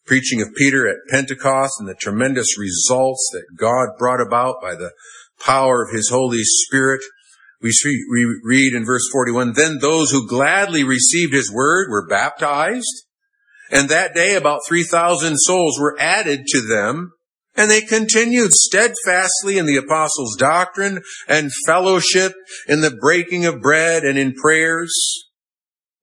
preaching 0.07 0.43
of 0.43 0.49
Peter 0.57 0.89
at 0.89 0.97
Pentecost 1.09 1.75
and 1.79 1.89
the 1.89 1.95
tremendous 1.95 2.59
results 2.59 3.29
that 3.33 3.57
God 3.57 3.99
brought 3.99 4.21
about 4.21 4.57
by 4.61 4.75
the 4.75 4.93
power 5.41 5.83
of 5.83 5.95
his 5.95 6.11
Holy 6.11 6.43
Spirit. 6.43 7.01
We 7.61 7.73
read 8.43 8.75
in 8.75 8.85
verse 8.85 9.09
41, 9.13 9.53
then 9.55 9.79
those 9.81 10.11
who 10.11 10.29
gladly 10.29 10.83
received 10.83 11.33
his 11.33 11.53
word 11.53 11.89
were 11.91 12.09
baptized. 12.09 13.07
And 13.71 13.89
that 13.89 14.15
day 14.15 14.35
about 14.35 14.61
3,000 14.67 15.37
souls 15.37 15.79
were 15.79 15.97
added 15.99 16.47
to 16.49 16.61
them. 16.61 17.13
And 17.55 17.71
they 17.71 17.83
continued 17.83 18.53
steadfastly 18.53 19.59
in 19.59 19.67
the 19.67 19.77
apostles' 19.77 20.37
doctrine 20.37 21.03
and 21.29 21.51
fellowship, 21.67 22.33
in 22.67 22.81
the 22.81 22.91
breaking 22.91 23.45
of 23.47 23.61
bread 23.61 24.05
and 24.05 24.19
in 24.19 24.35
prayers. 24.35 24.93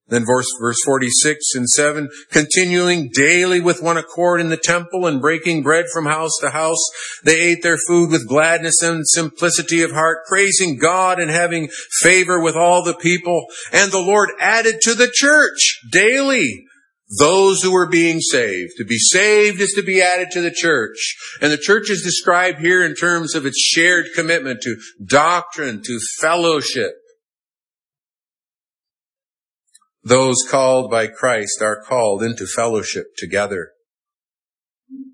Then 0.10 0.25
verse, 0.25 0.48
verse 0.60 0.78
46 0.86 1.46
and 1.56 1.70
7, 1.70 2.10
continuing 2.32 3.10
daily 3.13 3.60
with 3.60 3.82
one 3.82 3.98
accord 3.98 4.42
in 4.42 4.50
the 4.50 4.58
temple 4.58 5.06
and 5.06 5.22
breaking 5.22 5.63
bread 5.63 5.86
from 5.94 6.06
house 6.06 6.38
to 6.42 6.50
house, 6.50 6.84
they 7.24 7.39
ate 7.39 7.63
their 7.63 7.78
food 7.88 8.12
with 8.12 8.28
gladness 8.28 8.82
and 8.82 9.08
simplicity 9.08 9.82
of 9.82 9.92
heart, 9.92 10.20
praising 10.28 10.78
God 10.78 11.20
and 11.20 11.32
having 11.32 11.70
favor 12.01 12.42
with 12.42 12.56
all 12.56 12.84
the 12.84 12.96
people. 12.96 13.46
And 13.72 13.92
the 13.92 14.00
Lord 14.00 14.30
added 14.39 14.82
to 14.82 14.96
the 14.96 15.12
church 15.13 15.80
daily 15.92 16.66
those 17.18 17.63
who 17.63 17.74
were 17.74 17.89
being 17.89 18.20
saved. 18.20 18.74
To 18.78 18.86
be 18.86 19.00
saved 19.00 19.60
is 19.62 19.74
to 19.74 19.82
be 19.82 20.01
added 20.01 20.30
to 20.32 20.42
the 20.42 20.51
church. 20.51 21.16
And 21.42 21.51
the 21.51 21.58
church 21.58 21.89
is 21.89 22.04
described 22.04 22.60
here 22.60 22.84
in 22.84 22.94
terms 22.94 23.34
of 23.34 23.46
its 23.46 23.60
shared 23.60 24.06
commitment 24.16 24.62
to 24.62 24.78
doctrine, 25.04 25.82
to 25.84 26.00
fellowship, 26.20 26.92
those 30.03 30.38
called 30.50 30.89
by 30.89 31.08
Christ 31.08 31.62
are 31.62 31.82
called 31.82 32.24
into 32.24 32.46
fellowship 32.46 33.08
together. 33.18 33.72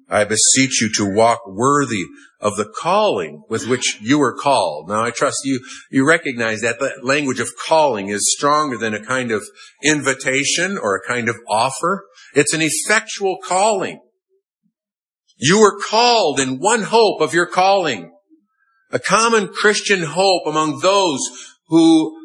I 0.07 0.23
beseech 0.23 0.81
you 0.81 0.89
to 0.95 1.15
walk 1.15 1.47
worthy 1.47 2.03
of 2.39 2.57
the 2.57 2.71
calling 2.79 3.43
with 3.49 3.67
which 3.67 3.97
you 4.01 4.19
were 4.19 4.37
called. 4.37 4.87
Now 4.87 5.03
I 5.03 5.09
trust 5.09 5.39
you, 5.43 5.65
you 5.89 6.07
recognize 6.07 6.61
that 6.61 6.79
the 6.79 6.93
language 7.01 7.39
of 7.39 7.49
calling 7.67 8.09
is 8.09 8.33
stronger 8.37 8.77
than 8.77 8.93
a 8.93 9.03
kind 9.03 9.31
of 9.31 9.43
invitation 9.83 10.77
or 10.77 10.95
a 10.95 11.07
kind 11.07 11.27
of 11.27 11.37
offer. 11.49 12.05
It's 12.35 12.53
an 12.53 12.61
effectual 12.61 13.37
calling. 13.43 13.99
You 15.37 15.59
were 15.59 15.79
called 15.79 16.39
in 16.39 16.59
one 16.59 16.83
hope 16.83 17.21
of 17.21 17.33
your 17.33 17.47
calling. 17.47 18.11
A 18.91 18.99
common 18.99 19.47
Christian 19.47 20.03
hope 20.03 20.45
among 20.45 20.79
those 20.81 21.19
who 21.67 22.15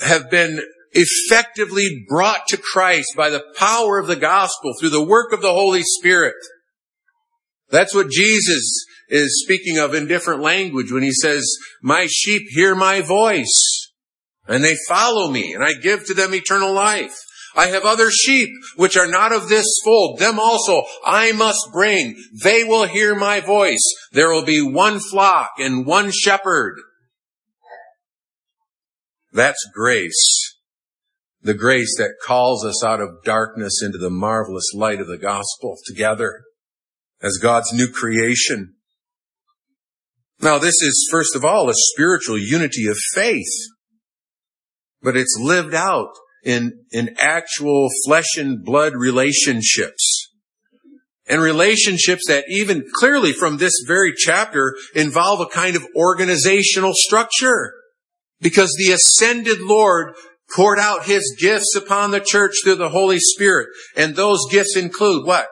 have 0.00 0.30
been 0.30 0.60
effectively 0.94 2.04
brought 2.08 2.46
to 2.48 2.56
Christ 2.56 3.14
by 3.16 3.30
the 3.30 3.44
power 3.56 3.98
of 3.98 4.06
the 4.06 4.16
gospel 4.16 4.72
through 4.78 4.90
the 4.90 5.04
work 5.04 5.32
of 5.32 5.42
the 5.42 5.52
Holy 5.52 5.82
Spirit. 5.82 6.36
That's 7.70 7.94
what 7.94 8.10
Jesus 8.10 8.84
is 9.08 9.42
speaking 9.44 9.78
of 9.78 9.94
in 9.94 10.06
different 10.06 10.40
language 10.40 10.92
when 10.92 11.02
he 11.02 11.12
says, 11.12 11.44
my 11.82 12.06
sheep 12.08 12.42
hear 12.50 12.74
my 12.74 13.00
voice 13.00 13.90
and 14.46 14.62
they 14.62 14.76
follow 14.88 15.30
me 15.30 15.52
and 15.52 15.64
I 15.64 15.72
give 15.72 16.06
to 16.06 16.14
them 16.14 16.34
eternal 16.34 16.72
life. 16.72 17.14
I 17.56 17.66
have 17.66 17.84
other 17.84 18.10
sheep 18.10 18.50
which 18.76 18.96
are 18.96 19.06
not 19.06 19.32
of 19.32 19.48
this 19.48 19.66
fold. 19.84 20.18
Them 20.18 20.40
also 20.40 20.82
I 21.04 21.32
must 21.32 21.68
bring. 21.72 22.16
They 22.42 22.64
will 22.64 22.86
hear 22.86 23.14
my 23.14 23.40
voice. 23.40 23.82
There 24.12 24.28
will 24.30 24.44
be 24.44 24.60
one 24.60 24.98
flock 24.98 25.50
and 25.58 25.86
one 25.86 26.10
shepherd. 26.10 26.76
That's 29.32 29.68
grace 29.72 30.43
the 31.44 31.54
grace 31.54 31.94
that 31.98 32.16
calls 32.24 32.64
us 32.64 32.82
out 32.82 33.00
of 33.00 33.22
darkness 33.22 33.82
into 33.84 33.98
the 33.98 34.10
marvelous 34.10 34.72
light 34.74 34.98
of 34.98 35.06
the 35.06 35.18
gospel 35.18 35.76
together 35.86 36.42
as 37.22 37.38
God's 37.40 37.70
new 37.72 37.88
creation. 37.88 38.74
Now 40.40 40.58
this 40.58 40.80
is 40.82 41.08
first 41.10 41.36
of 41.36 41.44
all 41.44 41.68
a 41.68 41.74
spiritual 41.74 42.38
unity 42.38 42.86
of 42.86 42.96
faith, 43.12 43.52
but 45.02 45.16
it's 45.16 45.38
lived 45.38 45.74
out 45.74 46.12
in, 46.44 46.84
in 46.90 47.14
actual 47.18 47.88
flesh 48.06 48.38
and 48.38 48.64
blood 48.64 48.94
relationships. 48.96 50.30
And 51.26 51.40
relationships 51.40 52.24
that 52.28 52.44
even 52.48 52.84
clearly 52.94 53.32
from 53.32 53.56
this 53.56 53.72
very 53.86 54.12
chapter 54.14 54.74
involve 54.94 55.40
a 55.40 55.46
kind 55.46 55.76
of 55.76 55.86
organizational 55.96 56.92
structure. 56.94 57.72
Because 58.40 58.74
the 58.76 58.92
ascended 58.92 59.60
Lord 59.60 60.14
poured 60.54 60.78
out 60.78 61.06
his 61.06 61.36
gifts 61.38 61.74
upon 61.76 62.10
the 62.10 62.20
church 62.20 62.52
through 62.62 62.76
the 62.76 62.90
Holy 62.90 63.18
Spirit. 63.18 63.68
And 63.96 64.14
those 64.14 64.40
gifts 64.50 64.76
include 64.76 65.26
what? 65.26 65.48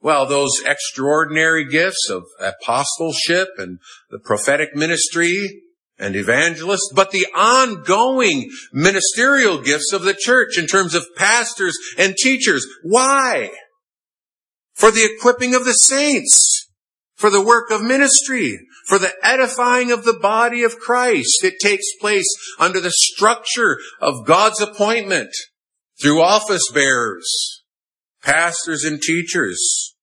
Well, 0.00 0.26
those 0.26 0.50
extraordinary 0.64 1.68
gifts 1.68 2.10
of 2.10 2.24
apostleship 2.40 3.50
and 3.58 3.78
the 4.10 4.18
prophetic 4.18 4.74
ministry 4.74 5.62
and 5.98 6.16
evangelists, 6.16 6.90
but 6.94 7.12
the 7.12 7.26
ongoing 7.36 8.50
ministerial 8.72 9.58
gifts 9.58 9.92
of 9.92 10.02
the 10.02 10.14
church 10.14 10.58
in 10.58 10.66
terms 10.66 10.96
of 10.96 11.06
pastors 11.16 11.76
and 11.96 12.16
teachers. 12.16 12.66
Why? 12.82 13.52
For 14.74 14.90
the 14.90 15.08
equipping 15.16 15.54
of 15.54 15.64
the 15.64 15.72
saints, 15.72 16.68
for 17.14 17.30
the 17.30 17.44
work 17.44 17.70
of 17.70 17.82
ministry, 17.82 18.58
for 18.92 18.98
the 18.98 19.14
edifying 19.22 19.90
of 19.90 20.04
the 20.04 20.18
body 20.20 20.62
of 20.62 20.78
Christ. 20.78 21.42
It 21.42 21.54
takes 21.62 21.96
place 21.98 22.26
under 22.58 22.78
the 22.78 22.92
structure 22.92 23.78
of 24.02 24.26
God's 24.26 24.60
appointment 24.60 25.30
through 26.02 26.20
office 26.20 26.70
bearers, 26.74 27.62
pastors 28.22 28.84
and 28.84 29.00
teachers 29.00 29.94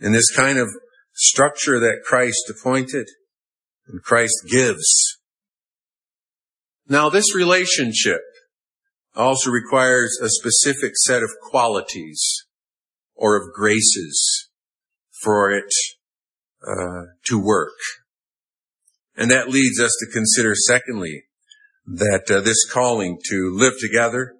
in 0.00 0.10
this 0.10 0.34
kind 0.34 0.58
of 0.58 0.66
structure 1.12 1.78
that 1.78 2.02
Christ 2.04 2.50
appointed 2.50 3.06
and 3.86 4.02
Christ 4.02 4.34
gives. 4.50 5.20
Now 6.88 7.10
this 7.10 7.36
relationship 7.36 8.22
also 9.14 9.48
requires 9.52 10.18
a 10.20 10.28
specific 10.28 10.94
set 10.96 11.22
of 11.22 11.30
qualities 11.40 12.20
or 13.14 13.36
of 13.36 13.54
graces 13.54 14.48
for 15.22 15.52
it 15.52 15.72
uh, 16.66 17.02
to 17.26 17.38
work. 17.38 17.70
And 19.16 19.30
that 19.30 19.48
leads 19.48 19.80
us 19.80 19.92
to 20.00 20.12
consider 20.12 20.54
secondly 20.54 21.24
that 21.86 22.30
uh, 22.30 22.40
this 22.40 22.68
calling 22.70 23.18
to 23.30 23.50
live 23.54 23.74
together, 23.80 24.34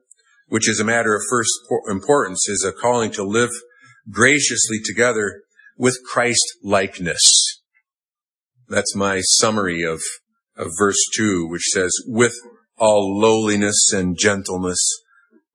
which 0.48 0.68
is 0.68 0.80
a 0.80 0.84
matter 0.84 1.14
of 1.14 1.22
first 1.30 1.50
importance, 1.88 2.48
is 2.48 2.64
a 2.64 2.72
calling 2.72 3.10
to 3.12 3.22
live 3.22 3.50
graciously 4.10 4.78
together 4.84 5.42
with 5.76 5.98
Christ 6.10 6.44
likeness. 6.62 7.22
That's 8.68 8.94
my 8.96 9.20
summary 9.20 9.82
of 9.82 10.00
of 10.56 10.70
verse 10.78 10.98
2, 11.16 11.48
which 11.48 11.64
says, 11.72 11.92
with 12.06 12.34
all 12.78 13.18
lowliness 13.18 13.92
and 13.92 14.16
gentleness, 14.18 14.78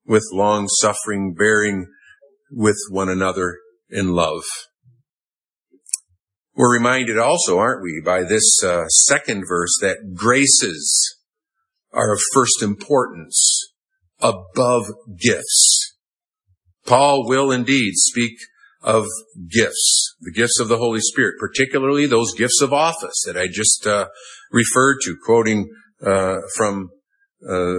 with 0.06 0.24
long 0.32 0.68
suffering, 0.68 1.34
bearing 1.34 1.86
with 2.50 2.76
one 2.90 3.08
another 3.08 3.58
in 3.88 4.12
love. 4.12 4.42
We're 6.60 6.74
reminded 6.74 7.16
also, 7.16 7.56
aren't 7.56 7.82
we, 7.82 8.02
by 8.04 8.22
this 8.22 8.62
uh, 8.62 8.86
second 8.88 9.46
verse 9.48 9.72
that 9.80 10.12
graces 10.14 11.16
are 11.90 12.12
of 12.12 12.20
first 12.34 12.62
importance 12.62 13.72
above 14.20 14.84
gifts. 15.18 15.96
Paul 16.84 17.26
will 17.26 17.50
indeed 17.50 17.92
speak 17.94 18.32
of 18.82 19.06
gifts, 19.50 20.14
the 20.20 20.32
gifts 20.32 20.60
of 20.60 20.68
the 20.68 20.76
Holy 20.76 21.00
Spirit, 21.00 21.36
particularly 21.40 22.04
those 22.04 22.34
gifts 22.34 22.60
of 22.60 22.74
office 22.74 23.22
that 23.24 23.38
I 23.38 23.46
just 23.50 23.86
uh, 23.86 24.08
referred 24.52 24.98
to, 25.04 25.16
quoting 25.24 25.66
uh, 26.04 26.40
from 26.58 26.90
uh, 27.48 27.76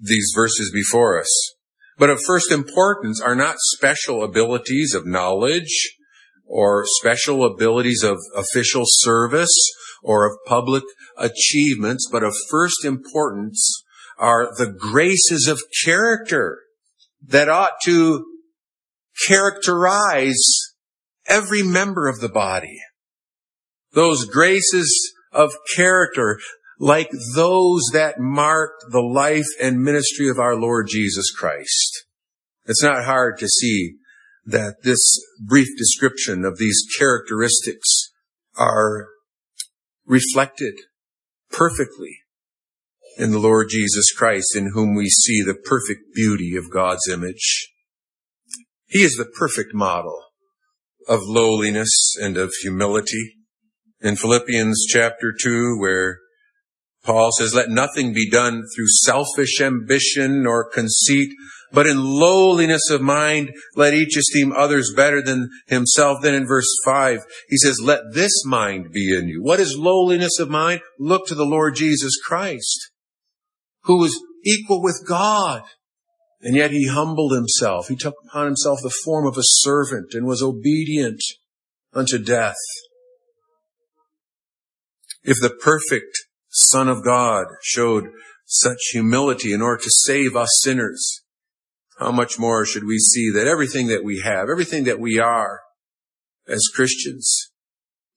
these 0.00 0.32
verses 0.34 0.70
before 0.72 1.20
us. 1.20 1.54
But 1.98 2.08
of 2.08 2.18
first 2.26 2.50
importance 2.50 3.20
are 3.20 3.36
not 3.36 3.56
special 3.58 4.24
abilities 4.24 4.94
of 4.94 5.04
knowledge 5.04 5.98
or 6.46 6.84
special 7.00 7.44
abilities 7.44 8.02
of 8.02 8.18
official 8.36 8.84
service 8.86 9.54
or 10.02 10.26
of 10.26 10.36
public 10.46 10.84
achievements, 11.16 12.08
but 12.10 12.22
of 12.22 12.34
first 12.50 12.84
importance 12.84 13.82
are 14.18 14.54
the 14.56 14.70
graces 14.70 15.48
of 15.48 15.60
character 15.84 16.60
that 17.26 17.48
ought 17.48 17.80
to 17.84 18.24
characterize 19.26 20.44
every 21.26 21.62
member 21.62 22.08
of 22.08 22.20
the 22.20 22.28
body. 22.28 22.78
Those 23.92 24.26
graces 24.26 25.12
of 25.32 25.52
character 25.76 26.38
like 26.78 27.10
those 27.34 27.82
that 27.92 28.18
marked 28.18 28.84
the 28.90 29.00
life 29.00 29.46
and 29.62 29.82
ministry 29.82 30.28
of 30.28 30.38
our 30.38 30.56
Lord 30.56 30.88
Jesus 30.88 31.30
Christ. 31.30 32.04
It's 32.66 32.82
not 32.82 33.04
hard 33.04 33.38
to 33.38 33.48
see 33.48 33.94
that 34.46 34.76
this 34.82 35.00
brief 35.40 35.68
description 35.78 36.44
of 36.44 36.58
these 36.58 36.84
characteristics 36.98 38.12
are 38.56 39.08
reflected 40.06 40.74
perfectly 41.50 42.18
in 43.16 43.30
the 43.30 43.38
Lord 43.38 43.68
Jesus 43.70 44.12
Christ 44.12 44.56
in 44.56 44.72
whom 44.74 44.94
we 44.94 45.08
see 45.08 45.42
the 45.42 45.54
perfect 45.54 46.14
beauty 46.14 46.56
of 46.56 46.70
God's 46.70 47.08
image. 47.10 47.70
He 48.86 49.00
is 49.00 49.14
the 49.14 49.24
perfect 49.24 49.72
model 49.72 50.20
of 51.08 51.20
lowliness 51.22 52.14
and 52.20 52.36
of 52.36 52.52
humility. 52.62 53.36
In 54.00 54.16
Philippians 54.16 54.84
chapter 54.88 55.32
2, 55.38 55.78
where 55.78 56.18
Paul 57.04 57.30
says, 57.38 57.54
let 57.54 57.68
nothing 57.68 58.12
be 58.12 58.28
done 58.30 58.62
through 58.74 58.88
selfish 58.88 59.60
ambition 59.60 60.46
or 60.46 60.68
conceit, 60.68 61.30
but 61.74 61.86
in 61.86 62.02
lowliness 62.02 62.88
of 62.90 63.02
mind, 63.02 63.50
let 63.74 63.92
each 63.92 64.16
esteem 64.16 64.52
others 64.52 64.92
better 64.96 65.20
than 65.20 65.50
himself. 65.66 66.18
Then 66.22 66.34
in 66.34 66.46
verse 66.46 66.68
five, 66.84 67.20
he 67.48 67.56
says, 67.56 67.80
let 67.82 68.00
this 68.14 68.44
mind 68.46 68.92
be 68.92 69.14
in 69.14 69.28
you. 69.28 69.42
What 69.42 69.60
is 69.60 69.76
lowliness 69.76 70.38
of 70.38 70.48
mind? 70.48 70.80
Look 70.98 71.26
to 71.26 71.34
the 71.34 71.44
Lord 71.44 71.74
Jesus 71.74 72.16
Christ, 72.24 72.90
who 73.82 73.98
was 73.98 74.18
equal 74.44 74.82
with 74.82 75.04
God 75.06 75.62
and 76.44 76.54
yet 76.54 76.70
he 76.70 76.86
humbled 76.86 77.32
himself. 77.32 77.88
He 77.88 77.96
took 77.96 78.14
upon 78.28 78.44
himself 78.44 78.80
the 78.82 78.94
form 79.04 79.26
of 79.26 79.38
a 79.38 79.42
servant 79.42 80.12
and 80.12 80.26
was 80.26 80.42
obedient 80.42 81.22
unto 81.94 82.18
death. 82.18 82.56
If 85.22 85.40
the 85.40 85.48
perfect 85.48 86.18
Son 86.50 86.86
of 86.86 87.02
God 87.02 87.46
showed 87.62 88.10
such 88.44 88.78
humility 88.92 89.54
in 89.54 89.62
order 89.62 89.82
to 89.82 89.90
save 89.90 90.36
us 90.36 90.50
sinners, 90.62 91.22
how 91.98 92.10
much 92.10 92.38
more 92.38 92.64
should 92.64 92.84
we 92.84 92.98
see 92.98 93.30
that 93.30 93.46
everything 93.46 93.86
that 93.88 94.04
we 94.04 94.20
have, 94.20 94.48
everything 94.50 94.84
that 94.84 95.00
we 95.00 95.18
are 95.18 95.60
as 96.48 96.70
Christians 96.74 97.50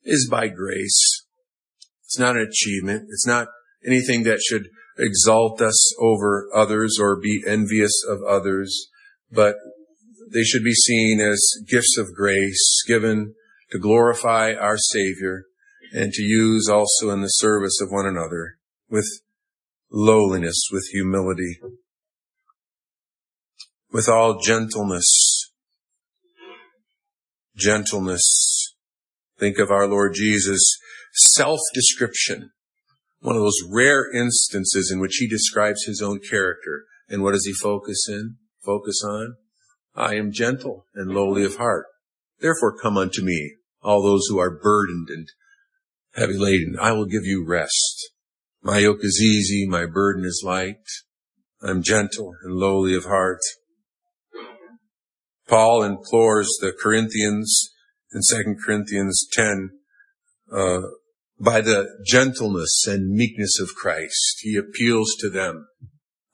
is 0.03 0.27
by 0.29 0.47
grace. 0.47 1.25
It's 2.05 2.17
not 2.17 2.35
an 2.35 2.47
achievement. 2.47 3.07
It's 3.09 3.27
not 3.27 3.47
anything 3.85 4.23
that 4.23 4.41
should 4.41 4.69
exalt 4.97 5.61
us 5.61 5.93
over 5.99 6.49
others 6.55 6.97
or 6.99 7.19
be 7.19 7.43
envious 7.45 8.03
of 8.07 8.19
others, 8.27 8.89
but 9.31 9.55
they 10.33 10.43
should 10.43 10.63
be 10.63 10.73
seen 10.73 11.19
as 11.19 11.39
gifts 11.67 11.97
of 11.97 12.15
grace 12.15 12.83
given 12.87 13.35
to 13.71 13.79
glorify 13.79 14.53
our 14.53 14.77
Savior 14.77 15.43
and 15.93 16.11
to 16.13 16.23
use 16.23 16.67
also 16.69 17.11
in 17.11 17.21
the 17.21 17.27
service 17.27 17.79
of 17.81 17.89
one 17.89 18.05
another 18.05 18.57
with 18.89 19.07
lowliness, 19.91 20.67
with 20.71 20.87
humility, 20.91 21.59
with 23.97 24.07
all 24.07 24.39
gentleness. 24.39 25.51
Gentleness. 27.55 28.75
Think 29.39 29.57
of 29.57 29.71
our 29.71 29.87
Lord 29.87 30.13
Jesus' 30.13 30.77
self-description 31.13 32.51
one 33.21 33.35
of 33.35 33.41
those 33.41 33.59
rare 33.67 34.13
instances 34.13 34.91
in 34.93 34.99
which 34.99 35.15
he 35.15 35.27
describes 35.27 35.85
his 35.85 35.99
own 35.99 36.19
character. 36.19 36.83
And 37.09 37.23
what 37.23 37.31
does 37.31 37.47
he 37.47 37.53
focus 37.53 38.07
in? 38.07 38.35
Focus 38.63 39.01
on? 39.03 39.37
I 39.95 40.13
am 40.13 40.31
gentle 40.31 40.85
and 40.93 41.09
lowly 41.09 41.43
of 41.43 41.55
heart. 41.55 41.87
Therefore 42.39 42.77
come 42.77 42.97
unto 42.97 43.23
me, 43.23 43.55
all 43.81 44.03
those 44.03 44.27
who 44.29 44.37
are 44.37 44.59
burdened 44.61 45.07
and 45.09 45.27
heavy 46.13 46.37
laden. 46.37 46.77
I 46.79 46.91
will 46.91 47.07
give 47.07 47.25
you 47.25 47.43
rest. 47.43 48.11
My 48.61 48.77
yoke 48.77 48.99
is 49.01 49.19
easy, 49.19 49.67
my 49.67 49.87
burden 49.87 50.23
is 50.23 50.43
light. 50.45 50.85
I'm 51.63 51.81
gentle 51.81 52.35
and 52.43 52.53
lowly 52.53 52.93
of 52.93 53.05
heart. 53.05 53.41
Paul 55.47 55.83
implores 55.83 56.49
the 56.61 56.73
Corinthians 56.81 57.73
in 58.13 58.21
2 58.29 58.55
Corinthians 58.65 59.27
10, 59.31 59.69
uh, 60.51 60.81
by 61.39 61.61
the 61.61 61.87
gentleness 62.05 62.85
and 62.87 63.13
meekness 63.13 63.59
of 63.59 63.75
Christ. 63.75 64.39
He 64.41 64.55
appeals 64.57 65.15
to 65.19 65.29
them 65.29 65.67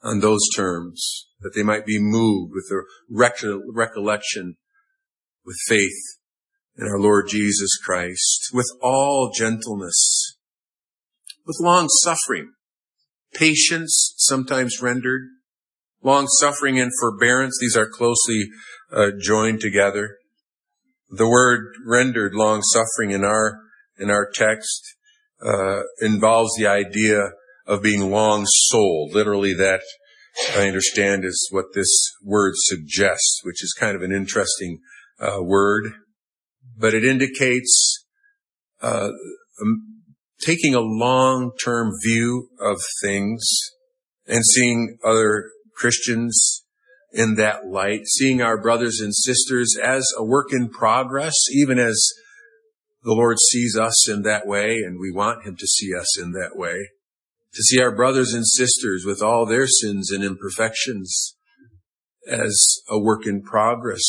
on 0.02 0.20
those 0.20 0.48
terms 0.56 1.28
that 1.40 1.52
they 1.54 1.62
might 1.62 1.86
be 1.86 1.98
moved 1.98 2.52
with 2.54 2.70
a 2.72 2.82
recollection 3.10 4.56
with 5.44 5.56
faith 5.66 6.18
in 6.76 6.86
our 6.86 6.98
Lord 6.98 7.28
Jesus 7.28 7.76
Christ, 7.84 8.50
with 8.52 8.66
all 8.82 9.30
gentleness, 9.36 10.36
with 11.46 11.56
long 11.60 11.88
suffering, 12.02 12.52
patience 13.32 14.14
sometimes 14.16 14.80
rendered, 14.82 15.22
long 16.02 16.26
suffering 16.40 16.80
and 16.80 16.90
forbearance. 17.00 17.58
These 17.60 17.76
are 17.76 17.88
closely 17.88 18.48
uh, 18.94 19.10
joined 19.20 19.60
together. 19.60 20.18
The 21.10 21.28
word 21.28 21.74
rendered 21.86 22.34
long 22.34 22.62
suffering 22.62 23.10
in 23.10 23.24
our 23.24 23.60
in 23.98 24.10
our 24.10 24.28
text 24.32 24.82
uh, 25.44 25.82
involves 26.00 26.52
the 26.56 26.66
idea 26.66 27.30
of 27.66 27.82
being 27.82 28.10
long 28.10 28.44
souled. 28.46 29.12
Literally, 29.14 29.54
that 29.54 29.80
I 30.56 30.66
understand 30.66 31.24
is 31.24 31.48
what 31.52 31.66
this 31.74 32.10
word 32.22 32.54
suggests, 32.56 33.40
which 33.44 33.62
is 33.62 33.74
kind 33.78 33.94
of 33.94 34.02
an 34.02 34.12
interesting 34.12 34.80
uh, 35.20 35.42
word, 35.42 35.92
but 36.76 36.94
it 36.94 37.04
indicates 37.04 38.04
uh, 38.82 39.10
um, 39.62 40.02
taking 40.40 40.74
a 40.74 40.80
long-term 40.80 41.92
view 42.04 42.48
of 42.60 42.78
things 43.02 43.42
and 44.26 44.44
seeing 44.44 44.98
other 45.04 45.50
Christians 45.76 46.63
in 47.14 47.36
that 47.36 47.66
light, 47.66 48.06
seeing 48.06 48.42
our 48.42 48.60
brothers 48.60 49.00
and 49.00 49.14
sisters 49.14 49.76
as 49.82 50.04
a 50.18 50.24
work 50.24 50.52
in 50.52 50.68
progress, 50.68 51.34
even 51.52 51.78
as 51.78 52.12
the 53.04 53.12
Lord 53.14 53.38
sees 53.38 53.78
us 53.78 54.08
in 54.08 54.22
that 54.22 54.46
way 54.46 54.78
and 54.78 54.98
we 54.98 55.12
want 55.12 55.46
Him 55.46 55.56
to 55.56 55.66
see 55.66 55.94
us 55.94 56.18
in 56.18 56.32
that 56.32 56.56
way. 56.56 56.90
To 57.54 57.62
see 57.62 57.80
our 57.80 57.94
brothers 57.94 58.34
and 58.34 58.44
sisters 58.44 59.04
with 59.06 59.22
all 59.22 59.46
their 59.46 59.68
sins 59.68 60.10
and 60.10 60.24
imperfections 60.24 61.36
as 62.26 62.80
a 62.88 62.98
work 62.98 63.26
in 63.26 63.42
progress 63.42 64.02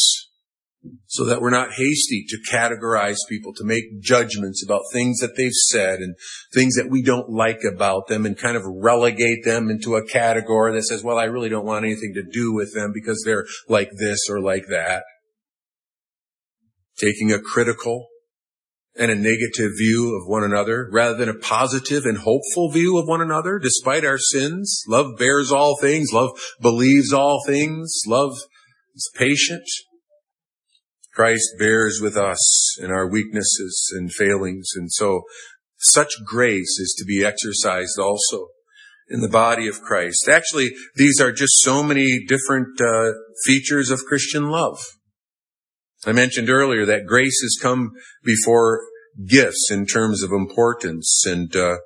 so 1.08 1.26
that 1.26 1.42
we're 1.42 1.50
not 1.50 1.74
hasty 1.74 2.26
to 2.30 2.38
categorize 2.52 3.18
people, 3.30 3.54
to 3.54 3.64
make 3.64 4.02
judgments 4.02 4.64
about 4.64 4.82
things 4.92 5.20
that 5.20 5.36
they've 5.38 5.52
said 5.52 6.00
and 6.00 6.16
things 6.54 6.76
that 6.76 6.90
we 6.90 7.02
don't 7.02 7.30
like 7.30 7.62
about 7.64 8.08
them 8.08 8.26
and 8.26 8.38
kind 8.38 8.58
of 8.58 8.64
relegate 8.66 9.44
them 9.44 9.70
into 9.70 9.96
a 9.96 10.06
category 10.06 10.74
that 10.74 10.84
says, 10.84 11.04
well, 11.04 11.18
I 11.18 11.26
really 11.26 11.50
don't 11.50 11.66
want 11.66 11.86
anything 11.86 12.14
to 12.16 12.24
do 12.24 12.54
with 12.54 12.74
them 12.74 12.92
because 12.94 13.22
they're 13.26 13.46
like 13.68 13.90
this 14.00 14.20
or 14.30 14.42
like 14.42 14.66
that. 14.70 15.04
Taking 16.98 17.32
a 17.32 17.40
critical 17.40 18.08
and 18.98 19.12
a 19.12 19.16
negative 19.16 19.72
view 19.78 20.16
of 20.16 20.28
one 20.28 20.44
another 20.44 20.90
rather 20.92 21.16
than 21.16 21.30
a 21.30 21.38
positive 21.38 22.06
and 22.06 22.20
hopeful 22.20 22.72
view 22.72 22.98
of 22.98 23.08
one 23.08 23.22
another 23.22 23.60
despite 23.60 24.06
our 24.06 24.18
sins. 24.18 24.84
Love 24.88 25.18
bears 25.18 25.52
all 25.52 25.78
things. 25.80 26.12
Love 26.14 26.30
believes 26.62 27.12
all 27.12 27.44
things. 27.46 28.02
Love 28.08 28.32
is 28.96 29.12
patient. 29.16 29.66
Christ 31.16 31.56
bears 31.58 32.00
with 32.02 32.18
us 32.18 32.78
in 32.80 32.92
our 32.92 33.10
weaknesses 33.10 33.92
and 33.98 34.12
failings. 34.12 34.68
And 34.76 34.92
so 34.92 35.24
such 35.78 36.12
grace 36.26 36.78
is 36.80 36.94
to 36.98 37.06
be 37.06 37.24
exercised 37.24 37.98
also 37.98 38.48
in 39.08 39.22
the 39.22 39.30
body 39.30 39.68
of 39.68 39.82
Christ. 39.82 40.28
Actually, 40.30 40.72
these 40.96 41.22
are 41.22 41.32
just 41.32 41.54
so 41.62 41.84
many 41.84 42.26
different 42.28 42.82
uh, 42.82 43.12
features 43.46 43.92
of 43.92 44.06
Christian 44.06 44.50
love. 44.50 44.78
I 46.06 46.12
mentioned 46.12 46.50
earlier 46.50 46.86
that 46.86 47.06
grace 47.06 47.40
has 47.42 47.58
come 47.62 47.92
before 48.24 48.82
gifts 49.28 49.70
in 49.72 49.86
terms 49.86 50.22
of 50.22 50.32
importance, 50.32 51.24
and 51.26 51.56
uh, 51.56 51.78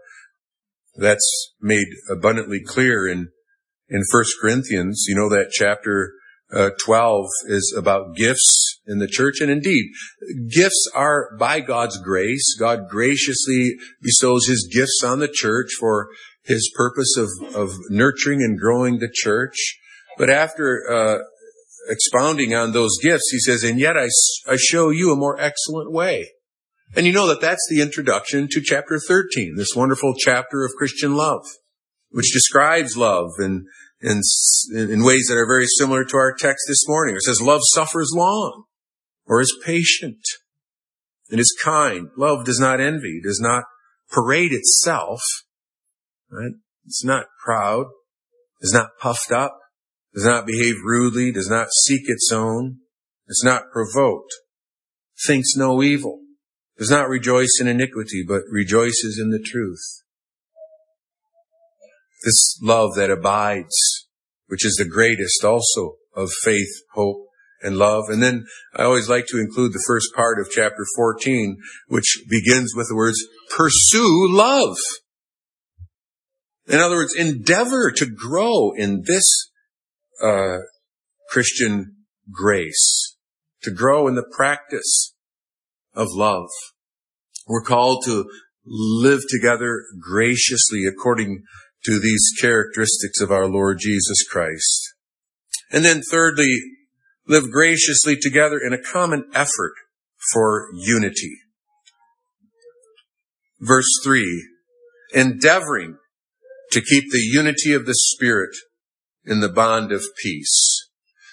that's 0.95 1.53
made 1.61 1.87
abundantly 2.09 2.61
clear 2.65 3.07
in 3.07 3.29
in 3.89 4.01
First 4.11 4.33
Corinthians. 4.41 5.05
You 5.07 5.15
know 5.15 5.29
that 5.29 5.51
chapter 5.51 6.13
uh, 6.53 6.71
12 6.83 7.25
is 7.47 7.73
about 7.77 8.15
gifts 8.15 8.68
in 8.89 8.99
the 8.99 9.07
church. 9.07 9.35
And 9.39 9.49
indeed, 9.49 9.85
gifts 10.49 10.89
are 10.95 11.29
by 11.37 11.61
God's 11.61 11.97
grace. 12.01 12.55
God 12.59 12.89
graciously 12.89 13.75
bestows 14.01 14.47
his 14.47 14.67
gifts 14.73 15.01
on 15.05 15.19
the 15.19 15.31
church 15.31 15.69
for 15.79 16.09
his 16.43 16.71
purpose 16.75 17.15
of, 17.15 17.55
of 17.55 17.69
nurturing 17.89 18.41
and 18.41 18.59
growing 18.59 18.97
the 18.97 19.11
church. 19.13 19.77
But 20.17 20.29
after 20.29 20.83
uh, 20.91 21.17
expounding 21.89 22.53
on 22.53 22.71
those 22.71 22.97
gifts, 23.01 23.29
he 23.31 23.39
says, 23.39 23.63
and 23.63 23.79
yet 23.79 23.95
I, 23.95 24.07
I 24.47 24.57
show 24.57 24.89
you 24.89 25.13
a 25.13 25.15
more 25.15 25.39
excellent 25.39 25.91
way. 25.91 26.31
And 26.95 27.05
you 27.05 27.13
know 27.13 27.27
that 27.27 27.39
that's 27.39 27.67
the 27.69 27.81
introduction 27.81 28.47
to 28.49 28.61
chapter 28.61 28.99
13, 28.99 29.55
this 29.55 29.75
wonderful 29.75 30.15
chapter 30.17 30.65
of 30.65 30.71
Christian 30.75 31.15
love, 31.15 31.45
which 32.09 32.33
describes 32.33 32.97
love 32.97 33.29
and 33.37 33.67
in, 34.01 34.21
in 34.73 35.03
ways 35.03 35.27
that 35.27 35.37
are 35.37 35.45
very 35.45 35.67
similar 35.77 36.03
to 36.03 36.17
our 36.17 36.33
text 36.33 36.65
this 36.67 36.87
morning. 36.87 37.15
It 37.15 37.21
says, 37.21 37.41
love 37.41 37.61
suffers 37.73 38.11
long 38.15 38.63
or 39.29 39.39
is 39.39 39.57
patient 39.65 40.19
and 41.29 41.39
is 41.39 41.55
kind. 41.63 42.09
Love 42.17 42.45
does 42.45 42.59
not 42.59 42.81
envy, 42.81 43.21
does 43.23 43.39
not 43.39 43.63
parade 44.11 44.51
itself, 44.51 45.21
right? 46.29 46.51
It's 46.85 47.05
not 47.05 47.27
proud, 47.45 47.85
is 48.59 48.73
not 48.73 48.97
puffed 48.99 49.31
up, 49.31 49.57
does 50.13 50.25
not 50.25 50.45
behave 50.45 50.75
rudely, 50.83 51.31
does 51.31 51.49
not 51.49 51.69
seek 51.85 52.01
its 52.05 52.29
own, 52.33 52.79
is 53.27 53.41
not 53.45 53.71
provoked, 53.71 54.33
thinks 55.25 55.55
no 55.55 55.81
evil, 55.81 56.19
does 56.77 56.89
not 56.89 57.07
rejoice 57.07 57.59
in 57.61 57.67
iniquity, 57.67 58.25
but 58.27 58.41
rejoices 58.51 59.17
in 59.17 59.29
the 59.29 59.39
truth 59.39 60.01
this 62.23 62.59
love 62.61 62.95
that 62.95 63.11
abides, 63.11 64.07
which 64.47 64.65
is 64.65 64.75
the 64.75 64.89
greatest 64.89 65.43
also 65.43 65.95
of 66.15 66.29
faith, 66.43 66.83
hope, 66.93 67.27
and 67.61 67.77
love. 67.77 68.05
And 68.07 68.21
then 68.21 68.45
I 68.75 68.83
always 68.83 69.09
like 69.09 69.25
to 69.27 69.39
include 69.39 69.73
the 69.73 69.83
first 69.85 70.13
part 70.15 70.39
of 70.39 70.51
chapter 70.51 70.85
14, 70.95 71.57
which 71.87 72.23
begins 72.29 72.73
with 72.75 72.87
the 72.89 72.95
words, 72.95 73.21
pursue 73.49 74.27
love. 74.29 74.77
In 76.67 76.79
other 76.79 76.95
words, 76.95 77.15
endeavor 77.15 77.91
to 77.91 78.05
grow 78.05 78.71
in 78.75 79.03
this 79.05 79.25
uh, 80.23 80.59
Christian 81.29 81.95
grace, 82.31 83.15
to 83.63 83.71
grow 83.71 84.07
in 84.07 84.15
the 84.15 84.29
practice 84.35 85.13
of 85.95 86.09
love. 86.13 86.49
We're 87.47 87.63
called 87.63 88.03
to 88.05 88.29
live 88.65 89.21
together 89.27 89.83
graciously 89.99 90.85
according 90.85 91.43
to 91.85 91.99
these 91.99 92.31
characteristics 92.39 93.19
of 93.21 93.31
our 93.31 93.47
Lord 93.47 93.79
Jesus 93.79 94.23
Christ. 94.29 94.93
And 95.71 95.83
then 95.83 96.01
thirdly, 96.01 96.59
live 97.29 97.49
graciously 97.49 98.17
together 98.21 98.59
in 98.59 98.73
a 98.73 98.81
common 98.81 99.23
effort 99.33 99.73
for 100.33 100.67
unity. 100.73 101.37
Verse 103.61 103.89
three, 104.03 104.45
endeavoring 105.13 105.97
to 106.71 106.81
keep 106.81 107.05
the 107.11 107.21
unity 107.21 107.73
of 107.73 107.85
the 107.85 107.95
Spirit 107.95 108.55
in 109.25 109.39
the 109.39 109.49
bond 109.49 109.93
of 109.93 110.03
peace. 110.21 110.89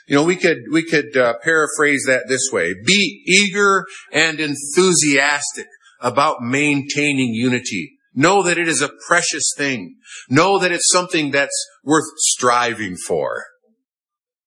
You 0.07 0.15
know, 0.15 0.25
we 0.25 0.37
could, 0.37 0.59
we 0.71 0.89
could 0.89 1.17
uh, 1.17 1.35
paraphrase 1.43 2.05
that 2.07 2.29
this 2.29 2.49
way. 2.53 2.75
Be 2.87 3.25
eager 3.27 3.85
and 4.13 4.39
enthusiastic 4.39 5.67
about 6.01 6.43
maintaining 6.43 7.35
unity 7.35 7.97
Know 8.19 8.43
that 8.45 8.57
it 8.57 8.67
is 8.67 8.81
a 8.81 8.91
precious 9.07 9.53
thing. 9.59 9.97
Know 10.31 10.59
that 10.59 10.73
it's 10.73 10.91
something 10.91 11.33
that's 11.33 11.69
worth 11.85 12.07
striving 12.17 12.97
for. 12.97 13.45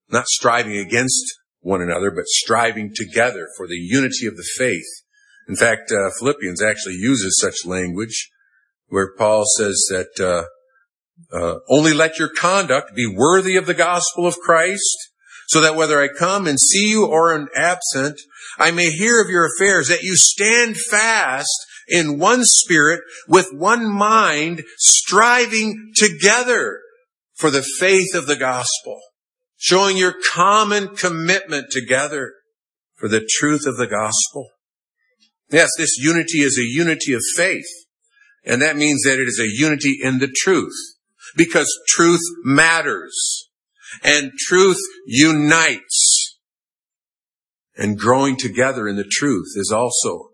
Not 0.09 0.25
striving 0.25 0.75
against 0.75 1.23
one 1.61 1.81
another, 1.81 2.11
but 2.11 2.25
striving 2.25 2.93
together 2.93 3.47
for 3.57 3.67
the 3.67 3.77
unity 3.77 4.25
of 4.27 4.37
the 4.37 4.47
faith. 4.57 4.87
In 5.47 5.55
fact, 5.55 5.91
uh, 5.91 6.09
Philippians 6.19 6.61
actually 6.61 6.95
uses 6.95 7.39
such 7.41 7.65
language 7.65 8.29
where 8.87 9.13
Paul 9.17 9.43
says 9.57 9.75
that 9.89 10.19
uh, 10.19 11.35
uh, 11.35 11.59
only 11.69 11.93
let 11.93 12.19
your 12.19 12.29
conduct 12.29 12.95
be 12.95 13.07
worthy 13.07 13.55
of 13.55 13.65
the 13.65 13.73
gospel 13.73 14.25
of 14.25 14.37
Christ, 14.37 14.97
so 15.47 15.61
that 15.61 15.75
whether 15.75 16.01
I 16.01 16.07
come 16.07 16.47
and 16.47 16.59
see 16.59 16.89
you 16.89 17.07
or 17.07 17.33
am 17.33 17.47
absent, 17.55 18.19
I 18.57 18.71
may 18.71 18.91
hear 18.91 19.21
of 19.21 19.29
your 19.29 19.47
affairs, 19.47 19.87
that 19.87 20.03
you 20.03 20.15
stand 20.15 20.77
fast 20.77 21.65
in 21.87 22.19
one 22.19 22.43
spirit 22.43 23.01
with 23.27 23.49
one 23.51 23.91
mind, 23.91 24.63
striving 24.77 25.91
together 25.95 26.79
for 27.35 27.49
the 27.49 27.65
faith 27.79 28.13
of 28.15 28.27
the 28.27 28.35
gospel, 28.35 28.99
showing 29.59 29.97
your 29.97 30.15
common 30.33 30.95
commitment 30.95 31.67
together 31.69 32.33
for 32.95 33.09
the 33.09 33.27
truth 33.39 33.67
of 33.67 33.77
the 33.77 33.87
gospel. 33.87 34.49
Yes, 35.51 35.69
this 35.77 35.97
unity 35.99 36.39
is 36.39 36.57
a 36.57 36.65
unity 36.65 37.13
of 37.13 37.21
faith. 37.35 37.67
And 38.45 38.61
that 38.61 38.77
means 38.77 39.03
that 39.03 39.19
it 39.19 39.27
is 39.27 39.39
a 39.39 39.61
unity 39.61 39.99
in 40.01 40.19
the 40.19 40.33
truth 40.33 40.73
because 41.35 41.67
truth 41.89 42.21
matters 42.43 43.49
and 44.01 44.31
truth 44.39 44.79
unites. 45.05 46.37
And 47.75 47.97
growing 47.97 48.37
together 48.37 48.87
in 48.87 48.95
the 48.95 49.09
truth 49.09 49.53
is 49.55 49.71
also 49.73 50.29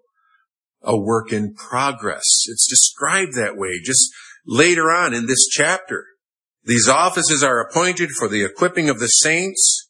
a 0.82 0.98
work 0.98 1.34
in 1.34 1.56
progress. 1.56 2.24
It's 2.48 2.68
described 2.70 3.34
that 3.36 3.58
way 3.58 3.80
just 3.84 4.12
later 4.46 4.92
on 4.92 5.16
in 5.16 5.26
this 5.26 5.48
chapter. 5.48 6.06
These 6.66 6.90
offices 6.90 7.44
are 7.44 7.62
appointed 7.62 8.10
for 8.18 8.28
the 8.28 8.44
equipping 8.44 8.90
of 8.90 9.00
the 9.00 9.08
saints, 9.08 9.90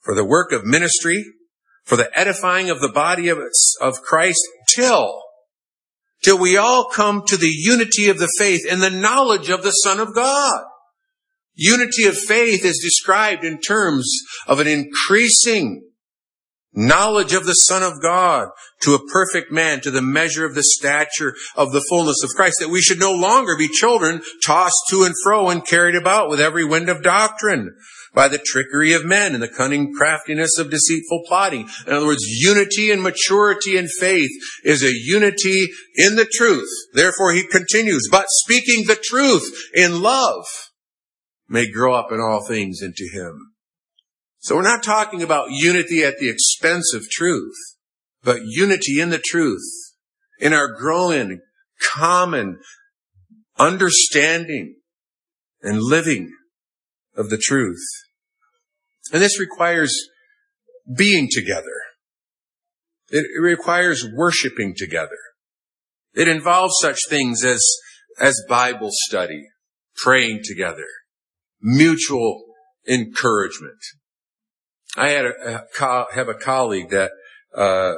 for 0.00 0.14
the 0.14 0.24
work 0.24 0.52
of 0.52 0.64
ministry, 0.64 1.24
for 1.84 1.96
the 1.96 2.10
edifying 2.18 2.68
of 2.68 2.80
the 2.80 2.90
body 2.92 3.28
of, 3.28 3.38
of 3.80 4.02
Christ 4.02 4.40
till, 4.74 5.22
till 6.24 6.38
we 6.38 6.56
all 6.56 6.88
come 6.88 7.22
to 7.26 7.36
the 7.36 7.52
unity 7.52 8.08
of 8.08 8.18
the 8.18 8.32
faith 8.38 8.66
and 8.68 8.82
the 8.82 8.90
knowledge 8.90 9.50
of 9.50 9.62
the 9.62 9.70
Son 9.70 10.00
of 10.00 10.14
God. 10.14 10.64
Unity 11.54 12.04
of 12.04 12.18
faith 12.18 12.64
is 12.64 12.80
described 12.82 13.44
in 13.44 13.60
terms 13.60 14.12
of 14.48 14.58
an 14.58 14.66
increasing 14.66 15.85
knowledge 16.76 17.32
of 17.32 17.46
the 17.46 17.54
Son 17.54 17.82
of 17.82 18.02
God 18.02 18.48
to 18.82 18.94
a 18.94 19.06
perfect 19.12 19.50
man, 19.50 19.80
to 19.80 19.90
the 19.90 20.02
measure 20.02 20.44
of 20.44 20.54
the 20.54 20.62
stature 20.62 21.34
of 21.56 21.72
the 21.72 21.84
fullness 21.88 22.22
of 22.22 22.30
Christ, 22.30 22.58
that 22.60 22.68
we 22.68 22.82
should 22.82 23.00
no 23.00 23.12
longer 23.12 23.56
be 23.56 23.68
children 23.68 24.22
tossed 24.44 24.82
to 24.90 25.04
and 25.04 25.14
fro 25.24 25.48
and 25.48 25.66
carried 25.66 25.96
about 25.96 26.28
with 26.28 26.40
every 26.40 26.64
wind 26.64 26.88
of 26.88 27.02
doctrine 27.02 27.74
by 28.14 28.28
the 28.28 28.38
trickery 28.38 28.92
of 28.94 29.04
men 29.04 29.34
and 29.34 29.42
the 29.42 29.48
cunning 29.48 29.92
craftiness 29.94 30.58
of 30.58 30.70
deceitful 30.70 31.24
plotting. 31.26 31.68
In 31.86 31.92
other 31.92 32.06
words, 32.06 32.24
unity 32.24 32.90
and 32.90 33.02
maturity 33.02 33.76
in 33.76 33.88
faith 33.88 34.30
is 34.64 34.82
a 34.82 34.92
unity 34.92 35.66
in 35.96 36.16
the 36.16 36.24
truth. 36.24 36.68
Therefore 36.94 37.32
he 37.32 37.46
continues, 37.46 38.08
but 38.10 38.26
speaking 38.28 38.86
the 38.86 38.98
truth 39.00 39.50
in 39.74 40.02
love 40.02 40.44
may 41.48 41.70
grow 41.70 41.94
up 41.94 42.10
in 42.10 42.20
all 42.20 42.44
things 42.46 42.80
into 42.82 43.08
him. 43.12 43.55
So 44.46 44.54
we're 44.54 44.62
not 44.62 44.84
talking 44.84 45.24
about 45.24 45.50
unity 45.50 46.04
at 46.04 46.18
the 46.18 46.28
expense 46.28 46.94
of 46.94 47.10
truth, 47.10 47.56
but 48.22 48.42
unity 48.44 49.00
in 49.00 49.10
the 49.10 49.18
truth, 49.18 49.64
in 50.38 50.52
our 50.52 50.68
growing 50.72 51.40
common 51.82 52.60
understanding 53.58 54.76
and 55.62 55.82
living 55.82 56.30
of 57.16 57.28
the 57.28 57.38
truth. 57.38 57.84
And 59.12 59.20
this 59.20 59.40
requires 59.40 59.92
being 60.96 61.26
together. 61.28 61.82
It 63.10 63.26
requires 63.40 64.06
worshiping 64.14 64.74
together. 64.76 65.18
It 66.14 66.28
involves 66.28 66.74
such 66.80 67.00
things 67.08 67.44
as, 67.44 67.66
as 68.20 68.40
Bible 68.48 68.90
study, 68.92 69.42
praying 69.96 70.42
together, 70.44 70.86
mutual 71.60 72.44
encouragement. 72.88 73.80
I 74.96 75.10
had 75.10 75.26
a, 75.26 75.64
a 75.80 76.06
have 76.14 76.28
a 76.28 76.34
colleague 76.34 76.90
that 76.90 77.10
uh, 77.54 77.94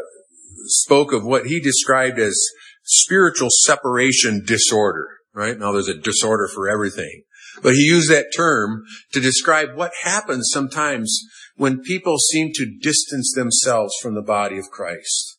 spoke 0.66 1.12
of 1.12 1.24
what 1.24 1.46
he 1.46 1.60
described 1.60 2.18
as 2.18 2.38
spiritual 2.84 3.48
separation 3.50 4.42
disorder. 4.44 5.08
Right 5.34 5.58
now, 5.58 5.72
there's 5.72 5.88
a 5.88 5.98
disorder 5.98 6.48
for 6.52 6.68
everything. 6.68 7.22
But 7.62 7.74
he 7.74 7.82
used 7.82 8.10
that 8.10 8.32
term 8.34 8.84
to 9.12 9.20
describe 9.20 9.76
what 9.76 9.92
happens 10.02 10.50
sometimes 10.52 11.20
when 11.56 11.80
people 11.80 12.18
seem 12.18 12.50
to 12.54 12.78
distance 12.80 13.32
themselves 13.34 13.94
from 14.00 14.14
the 14.14 14.22
body 14.22 14.58
of 14.58 14.70
Christ. 14.70 15.38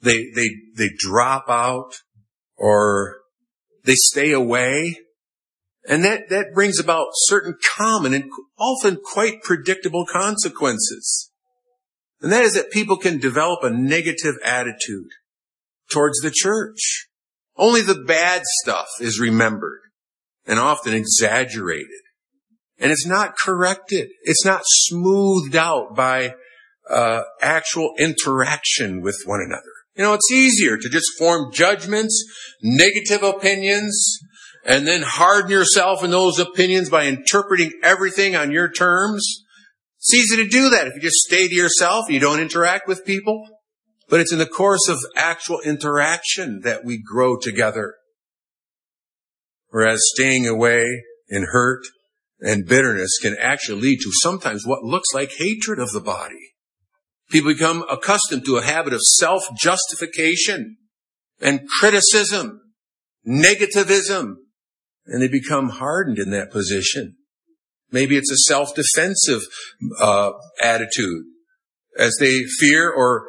They, 0.00 0.30
they, 0.34 0.48
they 0.76 0.88
drop 0.98 1.44
out 1.48 1.92
or 2.56 3.18
they 3.84 3.94
stay 3.94 4.32
away. 4.32 4.96
And 5.88 6.04
that, 6.04 6.28
that 6.28 6.54
brings 6.54 6.78
about 6.78 7.08
certain 7.12 7.56
common 7.76 8.14
and 8.14 8.30
often 8.58 8.98
quite 9.02 9.42
predictable 9.42 10.06
consequences. 10.06 11.30
And 12.20 12.30
that 12.30 12.44
is 12.44 12.54
that 12.54 12.70
people 12.70 12.96
can 12.96 13.18
develop 13.18 13.64
a 13.64 13.70
negative 13.70 14.36
attitude 14.44 15.08
towards 15.90 16.20
the 16.20 16.30
church. 16.30 17.08
Only 17.56 17.82
the 17.82 18.02
bad 18.06 18.42
stuff 18.62 18.88
is 19.00 19.18
remembered 19.18 19.80
and 20.46 20.58
often 20.58 20.94
exaggerated. 20.94 21.88
And 22.78 22.92
it's 22.92 23.06
not 23.06 23.34
corrected. 23.36 24.08
It's 24.22 24.44
not 24.44 24.62
smoothed 24.64 25.56
out 25.56 25.94
by 25.96 26.34
uh, 26.88 27.22
actual 27.40 27.92
interaction 27.98 29.02
with 29.02 29.16
one 29.24 29.40
another. 29.40 29.62
You 29.96 30.04
know, 30.04 30.14
it's 30.14 30.32
easier 30.32 30.76
to 30.76 30.88
just 30.88 31.06
form 31.18 31.52
judgments, 31.52 32.24
negative 32.62 33.22
opinions, 33.22 34.18
and 34.64 34.86
then 34.86 35.02
harden 35.02 35.50
yourself 35.50 36.04
in 36.04 36.10
those 36.10 36.38
opinions 36.38 36.88
by 36.88 37.06
interpreting 37.06 37.72
everything 37.82 38.36
on 38.36 38.52
your 38.52 38.70
terms. 38.70 39.44
It's 39.98 40.14
easy 40.14 40.36
to 40.36 40.48
do 40.48 40.70
that 40.70 40.86
if 40.86 40.94
you 40.94 41.00
just 41.00 41.16
stay 41.26 41.48
to 41.48 41.54
yourself 41.54 42.10
you 42.10 42.20
don't 42.20 42.40
interact 42.40 42.88
with 42.88 43.04
people. 43.04 43.46
But 44.08 44.20
it's 44.20 44.32
in 44.32 44.38
the 44.38 44.46
course 44.46 44.88
of 44.88 44.98
actual 45.16 45.60
interaction 45.60 46.60
that 46.64 46.84
we 46.84 47.02
grow 47.02 47.38
together. 47.38 47.94
Whereas 49.68 50.00
staying 50.14 50.46
away 50.46 50.84
in 51.28 51.46
hurt 51.50 51.84
and 52.40 52.66
bitterness 52.66 53.18
can 53.22 53.36
actually 53.40 53.80
lead 53.80 54.00
to 54.02 54.10
sometimes 54.12 54.66
what 54.66 54.82
looks 54.82 55.08
like 55.14 55.32
hatred 55.38 55.78
of 55.78 55.92
the 55.92 56.00
body. 56.00 56.52
People 57.30 57.54
become 57.54 57.84
accustomed 57.90 58.44
to 58.44 58.58
a 58.58 58.62
habit 58.62 58.92
of 58.92 59.00
self-justification 59.00 60.76
and 61.40 61.66
criticism, 61.80 62.60
negativism, 63.26 64.34
and 65.12 65.22
they 65.22 65.28
become 65.28 65.68
hardened 65.68 66.18
in 66.18 66.30
that 66.30 66.50
position. 66.50 67.16
Maybe 67.90 68.16
it's 68.16 68.32
a 68.32 68.48
self-defensive 68.48 69.42
uh, 70.00 70.32
attitude 70.62 71.24
as 71.98 72.16
they 72.18 72.44
fear 72.58 72.90
or 72.90 73.28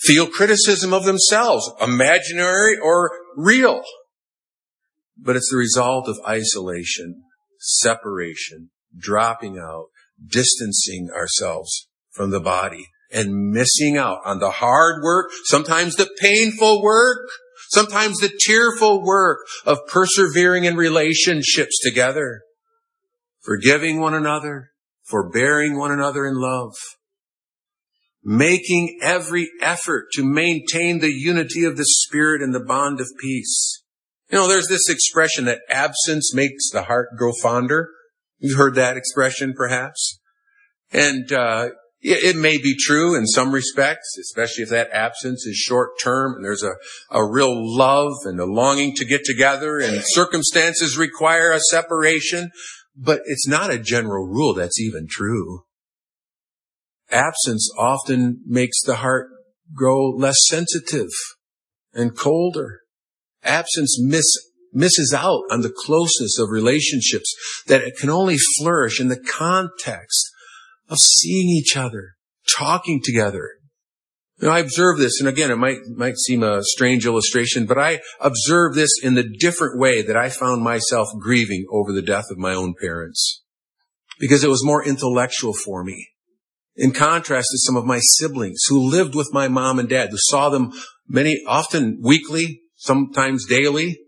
feel 0.00 0.26
criticism 0.26 0.92
of 0.92 1.04
themselves, 1.04 1.70
imaginary 1.80 2.78
or 2.78 3.10
real. 3.34 3.82
But 5.16 5.36
it's 5.36 5.50
the 5.50 5.56
result 5.56 6.08
of 6.08 6.18
isolation, 6.28 7.22
separation, 7.58 8.70
dropping 8.96 9.58
out, 9.58 9.86
distancing 10.24 11.08
ourselves 11.14 11.88
from 12.10 12.30
the 12.30 12.40
body 12.40 12.88
and 13.10 13.50
missing 13.50 13.96
out 13.96 14.18
on 14.24 14.38
the 14.40 14.50
hard 14.50 15.02
work, 15.02 15.30
sometimes 15.44 15.96
the 15.96 16.10
painful 16.18 16.82
work, 16.82 17.28
sometimes 17.72 18.18
the 18.18 18.32
tearful 18.46 19.02
work 19.02 19.38
of 19.64 19.78
persevering 19.88 20.64
in 20.64 20.76
relationships 20.76 21.78
together, 21.82 22.42
forgiving 23.42 23.98
one 24.00 24.14
another, 24.14 24.70
forbearing 25.04 25.78
one 25.78 25.90
another 25.90 26.26
in 26.26 26.34
love, 26.34 26.74
making 28.22 28.98
every 29.02 29.50
effort 29.60 30.06
to 30.12 30.22
maintain 30.22 31.00
the 31.00 31.12
unity 31.12 31.64
of 31.64 31.76
the 31.76 31.86
spirit 31.86 32.42
and 32.42 32.54
the 32.54 32.64
bond 32.64 33.00
of 33.00 33.08
peace. 33.20 33.82
You 34.30 34.38
know, 34.38 34.48
there's 34.48 34.68
this 34.68 34.88
expression 34.88 35.46
that 35.46 35.60
absence 35.68 36.34
makes 36.34 36.70
the 36.70 36.84
heart 36.84 37.08
grow 37.18 37.32
fonder. 37.42 37.88
You've 38.38 38.58
heard 38.58 38.74
that 38.76 38.96
expression 38.96 39.54
perhaps. 39.56 40.18
And, 40.90 41.32
uh, 41.32 41.70
it 42.02 42.36
may 42.36 42.58
be 42.58 42.74
true 42.76 43.14
in 43.14 43.26
some 43.26 43.52
respects, 43.52 44.16
especially 44.18 44.64
if 44.64 44.70
that 44.70 44.90
absence 44.92 45.46
is 45.46 45.56
short 45.56 45.90
term 46.02 46.34
and 46.34 46.44
there's 46.44 46.64
a, 46.64 46.74
a 47.10 47.24
real 47.24 47.52
love 47.54 48.14
and 48.24 48.40
a 48.40 48.44
longing 48.44 48.94
to 48.96 49.04
get 49.04 49.24
together 49.24 49.78
and 49.78 50.02
circumstances 50.04 50.98
require 50.98 51.52
a 51.52 51.60
separation. 51.60 52.50
But 52.96 53.20
it's 53.24 53.46
not 53.46 53.70
a 53.70 53.78
general 53.78 54.26
rule 54.26 54.52
that's 54.52 54.80
even 54.80 55.06
true. 55.08 55.62
Absence 57.10 57.70
often 57.78 58.42
makes 58.46 58.82
the 58.82 58.96
heart 58.96 59.28
grow 59.74 60.10
less 60.10 60.36
sensitive 60.48 61.08
and 61.94 62.16
colder. 62.16 62.80
Absence 63.44 63.98
miss, 64.02 64.26
misses 64.72 65.14
out 65.16 65.42
on 65.50 65.62
the 65.62 65.72
closeness 65.74 66.38
of 66.38 66.50
relationships 66.50 67.34
that 67.66 67.82
it 67.82 67.94
can 67.98 68.10
only 68.10 68.36
flourish 68.58 69.00
in 69.00 69.08
the 69.08 69.20
context 69.20 70.31
of 70.92 70.98
seeing 70.98 71.48
each 71.48 71.76
other, 71.76 72.12
talking 72.56 73.00
together. 73.02 73.48
You 74.38 74.48
know, 74.48 74.54
I 74.54 74.58
observe 74.58 74.98
this, 74.98 75.20
and 75.20 75.28
again, 75.28 75.50
it 75.50 75.56
might, 75.56 75.78
might 75.96 76.18
seem 76.18 76.42
a 76.42 76.62
strange 76.62 77.06
illustration, 77.06 77.64
but 77.64 77.78
I 77.78 78.00
observe 78.20 78.74
this 78.74 78.90
in 79.02 79.14
the 79.14 79.28
different 79.40 79.78
way 79.78 80.02
that 80.02 80.16
I 80.16 80.28
found 80.28 80.62
myself 80.62 81.08
grieving 81.18 81.64
over 81.72 81.92
the 81.92 82.02
death 82.02 82.26
of 82.30 82.38
my 82.38 82.52
own 82.52 82.74
parents. 82.80 83.42
Because 84.18 84.44
it 84.44 84.50
was 84.50 84.64
more 84.64 84.86
intellectual 84.86 85.54
for 85.54 85.82
me. 85.82 86.08
In 86.76 86.92
contrast 86.92 87.48
to 87.52 87.58
some 87.58 87.76
of 87.76 87.84
my 87.84 88.00
siblings 88.18 88.64
who 88.68 88.90
lived 88.90 89.14
with 89.14 89.30
my 89.32 89.48
mom 89.48 89.78
and 89.78 89.88
dad, 89.88 90.10
who 90.10 90.18
saw 90.18 90.50
them 90.50 90.72
many, 91.08 91.42
often 91.46 92.00
weekly, 92.02 92.62
sometimes 92.76 93.46
daily. 93.46 93.98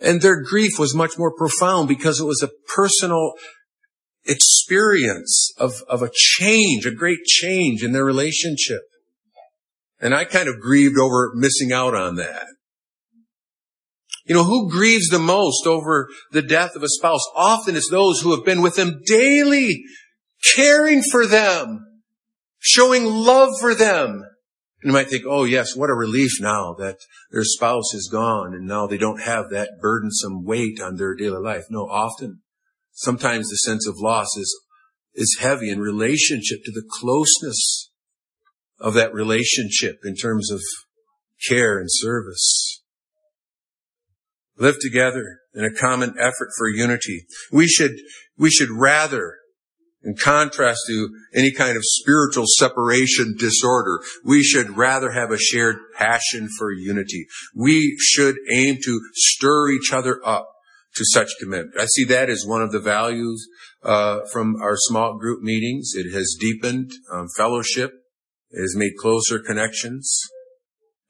And 0.00 0.20
their 0.20 0.42
grief 0.42 0.78
was 0.78 0.94
much 0.94 1.18
more 1.18 1.34
profound 1.34 1.88
because 1.88 2.20
it 2.20 2.26
was 2.26 2.42
a 2.42 2.50
personal 2.74 3.34
experience 4.30 5.52
of, 5.58 5.82
of 5.88 6.02
a 6.02 6.10
change, 6.14 6.86
a 6.86 6.90
great 6.90 7.24
change 7.24 7.82
in 7.82 7.92
their 7.92 8.04
relationship. 8.04 8.80
And 10.00 10.14
I 10.14 10.24
kind 10.24 10.48
of 10.48 10.60
grieved 10.60 10.98
over 10.98 11.32
missing 11.34 11.72
out 11.72 11.94
on 11.94 12.16
that. 12.16 12.46
You 14.24 14.34
know, 14.34 14.44
who 14.44 14.70
grieves 14.70 15.08
the 15.08 15.18
most 15.18 15.66
over 15.66 16.08
the 16.30 16.42
death 16.42 16.76
of 16.76 16.82
a 16.82 16.88
spouse? 16.88 17.22
Often 17.34 17.76
it's 17.76 17.90
those 17.90 18.20
who 18.20 18.34
have 18.34 18.44
been 18.44 18.62
with 18.62 18.76
them 18.76 19.00
daily, 19.04 19.82
caring 20.54 21.02
for 21.02 21.26
them, 21.26 21.86
showing 22.60 23.04
love 23.04 23.50
for 23.60 23.74
them, 23.74 24.24
and 24.82 24.90
you 24.90 24.94
might 24.94 25.08
think, 25.08 25.24
oh 25.28 25.44
yes, 25.44 25.76
what 25.76 25.90
a 25.90 25.94
relief 25.94 26.40
now 26.40 26.74
that 26.78 26.96
their 27.30 27.44
spouse 27.44 27.92
is 27.92 28.08
gone 28.10 28.54
and 28.54 28.66
now 28.66 28.86
they 28.86 28.96
don't 28.96 29.20
have 29.20 29.50
that 29.50 29.72
burdensome 29.80 30.44
weight 30.44 30.80
on 30.80 30.96
their 30.96 31.14
daily 31.14 31.40
life. 31.40 31.66
No, 31.68 31.82
often, 31.82 32.40
sometimes 33.00 33.48
the 33.48 33.56
sense 33.56 33.86
of 33.86 33.98
loss 33.98 34.36
is, 34.36 34.60
is 35.14 35.38
heavy 35.40 35.70
in 35.70 35.80
relationship 35.80 36.58
to 36.64 36.70
the 36.70 36.86
closeness 37.00 37.90
of 38.78 38.94
that 38.94 39.12
relationship 39.12 40.00
in 40.04 40.14
terms 40.14 40.50
of 40.50 40.60
care 41.48 41.78
and 41.78 41.88
service. 41.90 42.82
Live 44.58 44.76
together 44.80 45.38
in 45.54 45.64
a 45.64 45.72
common 45.72 46.14
effort 46.18 46.50
for 46.58 46.68
unity. 46.68 47.24
We 47.50 47.66
should, 47.66 47.92
we 48.36 48.50
should 48.50 48.70
rather 48.70 49.36
in 50.02 50.14
contrast 50.16 50.80
to 50.88 51.10
any 51.34 51.52
kind 51.52 51.76
of 51.76 51.82
spiritual 51.84 52.44
separation 52.46 53.34
disorder, 53.38 54.00
we 54.24 54.42
should 54.42 54.76
rather 54.76 55.10
have 55.10 55.30
a 55.30 55.38
shared 55.38 55.76
passion 55.94 56.48
for 56.58 56.72
unity. 56.72 57.26
We 57.54 57.98
should 58.00 58.36
aim 58.50 58.78
to 58.82 59.00
stir 59.12 59.70
each 59.72 59.92
other 59.92 60.18
up 60.24 60.48
to 60.96 61.04
such 61.04 61.28
commitment. 61.40 61.74
I 61.78 61.86
see 61.86 62.04
that 62.04 62.28
as 62.28 62.44
one 62.46 62.62
of 62.62 62.72
the 62.72 62.80
values 62.80 63.46
uh, 63.82 64.20
from 64.32 64.56
our 64.60 64.76
small 64.76 65.18
group 65.18 65.42
meetings. 65.42 65.92
It 65.94 66.12
has 66.12 66.36
deepened 66.40 66.90
um, 67.12 67.26
fellowship. 67.36 67.92
It 68.50 68.60
has 68.60 68.74
made 68.76 68.92
closer 69.00 69.38
connections. 69.38 70.20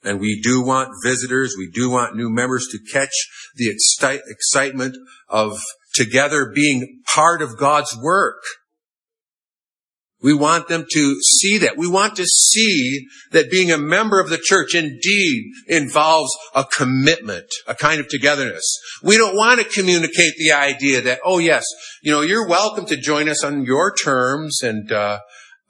And 0.02 0.20
we 0.20 0.40
do 0.42 0.62
want 0.62 0.90
visitors, 1.04 1.54
we 1.58 1.70
do 1.70 1.90
want 1.90 2.16
new 2.16 2.30
members 2.30 2.66
to 2.70 2.78
catch 2.92 3.12
the 3.56 3.68
excite- 3.68 4.22
excitement 4.28 4.96
of 5.28 5.60
together 5.94 6.50
being 6.54 7.02
part 7.14 7.42
of 7.42 7.58
God's 7.58 7.94
work. 8.02 8.42
We 10.22 10.34
want 10.34 10.68
them 10.68 10.84
to 10.90 11.16
see 11.38 11.58
that. 11.58 11.78
We 11.78 11.88
want 11.88 12.16
to 12.16 12.24
see 12.26 13.06
that 13.32 13.50
being 13.50 13.70
a 13.70 13.78
member 13.78 14.20
of 14.20 14.28
the 14.28 14.40
church 14.42 14.74
indeed 14.74 15.52
involves 15.66 16.30
a 16.54 16.64
commitment, 16.64 17.46
a 17.66 17.74
kind 17.74 18.00
of 18.00 18.08
togetherness. 18.08 18.78
We 19.02 19.16
don't 19.16 19.34
want 19.34 19.60
to 19.60 19.66
communicate 19.66 20.34
the 20.36 20.52
idea 20.52 21.00
that, 21.02 21.20
oh 21.24 21.38
yes, 21.38 21.64
you 22.02 22.12
know, 22.12 22.20
you're 22.20 22.46
welcome 22.46 22.84
to 22.86 22.96
join 22.96 23.28
us 23.28 23.42
on 23.42 23.64
your 23.64 23.94
terms 23.94 24.62
and, 24.62 24.92
uh, 24.92 25.20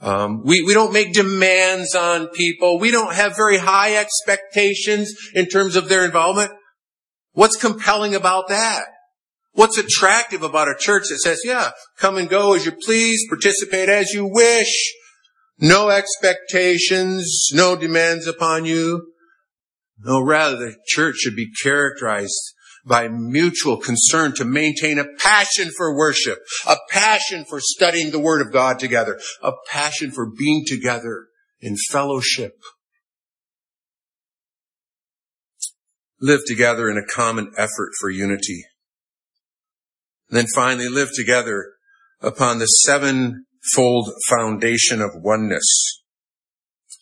um, 0.02 0.42
we, 0.44 0.62
we 0.62 0.72
don't 0.72 0.94
make 0.94 1.12
demands 1.12 1.94
on 1.94 2.28
people. 2.28 2.80
We 2.80 2.90
don't 2.90 3.12
have 3.12 3.36
very 3.36 3.58
high 3.58 3.96
expectations 3.96 5.12
in 5.34 5.46
terms 5.46 5.76
of 5.76 5.90
their 5.90 6.06
involvement. 6.06 6.52
What's 7.32 7.56
compelling 7.56 8.14
about 8.14 8.48
that? 8.48 8.86
What's 9.52 9.78
attractive 9.78 10.42
about 10.42 10.68
a 10.68 10.76
church 10.78 11.04
that 11.10 11.18
says, 11.18 11.42
yeah, 11.44 11.70
come 11.98 12.16
and 12.16 12.28
go 12.28 12.54
as 12.54 12.64
you 12.64 12.72
please, 12.72 13.26
participate 13.28 13.88
as 13.88 14.12
you 14.12 14.26
wish, 14.26 14.94
no 15.58 15.90
expectations, 15.90 17.48
no 17.52 17.76
demands 17.76 18.26
upon 18.26 18.64
you. 18.64 19.12
No, 19.98 20.22
rather 20.22 20.56
the 20.56 20.76
church 20.86 21.16
should 21.16 21.36
be 21.36 21.50
characterized 21.62 22.54
by 22.86 23.08
mutual 23.08 23.76
concern 23.76 24.34
to 24.36 24.44
maintain 24.44 24.98
a 24.98 25.04
passion 25.18 25.70
for 25.76 25.94
worship, 25.94 26.38
a 26.66 26.76
passion 26.88 27.44
for 27.48 27.60
studying 27.60 28.10
the 28.10 28.18
Word 28.18 28.40
of 28.40 28.52
God 28.52 28.78
together, 28.78 29.20
a 29.42 29.52
passion 29.68 30.10
for 30.10 30.30
being 30.30 30.64
together 30.66 31.26
in 31.60 31.76
fellowship. 31.90 32.54
Live 36.20 36.40
together 36.46 36.88
in 36.88 36.96
a 36.96 37.06
common 37.06 37.52
effort 37.58 37.90
for 38.00 38.08
unity. 38.08 38.64
And 40.30 40.38
then 40.38 40.46
finally 40.54 40.88
live 40.88 41.08
together 41.14 41.72
upon 42.20 42.58
the 42.58 42.66
sevenfold 42.66 44.12
foundation 44.28 45.00
of 45.00 45.10
oneness. 45.14 46.02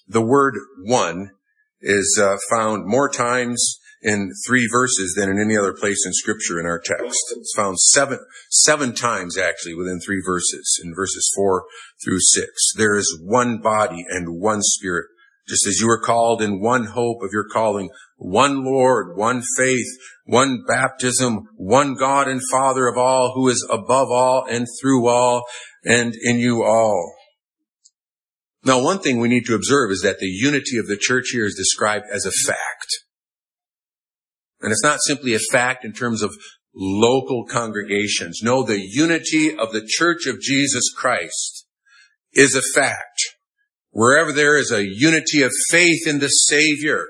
The 0.06 0.24
word 0.24 0.54
one 0.84 1.32
is 1.80 2.18
uh, 2.20 2.36
found 2.50 2.86
more 2.86 3.10
times 3.10 3.78
in 4.00 4.30
three 4.46 4.66
verses 4.70 5.14
than 5.16 5.28
in 5.28 5.38
any 5.38 5.56
other 5.56 5.74
place 5.74 6.04
in 6.06 6.12
scripture 6.12 6.58
in 6.58 6.66
our 6.66 6.80
text. 6.80 7.18
It's 7.36 7.52
found 7.54 7.78
seven, 7.78 8.18
seven 8.50 8.94
times 8.94 9.36
actually 9.36 9.74
within 9.74 10.00
three 10.00 10.22
verses, 10.24 10.80
in 10.82 10.94
verses 10.94 11.30
four 11.34 11.64
through 12.02 12.20
six. 12.20 12.72
There 12.76 12.96
is 12.96 13.20
one 13.22 13.60
body 13.60 14.04
and 14.08 14.40
one 14.40 14.62
spirit, 14.62 15.06
just 15.48 15.66
as 15.66 15.80
you 15.80 15.90
are 15.90 16.00
called 16.00 16.40
in 16.40 16.60
one 16.60 16.84
hope 16.84 17.22
of 17.22 17.30
your 17.32 17.48
calling, 17.52 17.90
one 18.18 18.64
Lord, 18.64 19.16
one 19.16 19.42
faith, 19.56 19.86
one 20.24 20.64
baptism, 20.66 21.48
one 21.56 21.94
God 21.94 22.28
and 22.28 22.40
Father 22.50 22.88
of 22.88 22.98
all, 22.98 23.32
who 23.34 23.48
is 23.48 23.66
above 23.70 24.10
all 24.10 24.44
and 24.48 24.66
through 24.80 25.08
all 25.08 25.44
and 25.84 26.14
in 26.22 26.38
you 26.38 26.64
all. 26.64 27.14
Now, 28.64 28.82
one 28.82 28.98
thing 28.98 29.18
we 29.18 29.28
need 29.28 29.46
to 29.46 29.54
observe 29.54 29.92
is 29.92 30.02
that 30.02 30.18
the 30.18 30.26
unity 30.26 30.78
of 30.78 30.88
the 30.88 30.98
church 31.00 31.30
here 31.32 31.46
is 31.46 31.54
described 31.54 32.06
as 32.12 32.26
a 32.26 32.32
fact. 32.46 33.04
And 34.60 34.72
it's 34.72 34.82
not 34.82 34.98
simply 35.00 35.34
a 35.34 35.38
fact 35.38 35.84
in 35.84 35.92
terms 35.92 36.20
of 36.20 36.34
local 36.74 37.46
congregations. 37.46 38.40
No, 38.42 38.64
the 38.64 38.80
unity 38.80 39.56
of 39.56 39.72
the 39.72 39.86
church 39.86 40.26
of 40.26 40.40
Jesus 40.40 40.92
Christ 40.94 41.66
is 42.32 42.56
a 42.56 42.78
fact. 42.78 43.36
Wherever 43.90 44.32
there 44.32 44.56
is 44.56 44.72
a 44.72 44.84
unity 44.84 45.42
of 45.42 45.52
faith 45.70 46.06
in 46.06 46.18
the 46.18 46.28
Savior, 46.28 47.06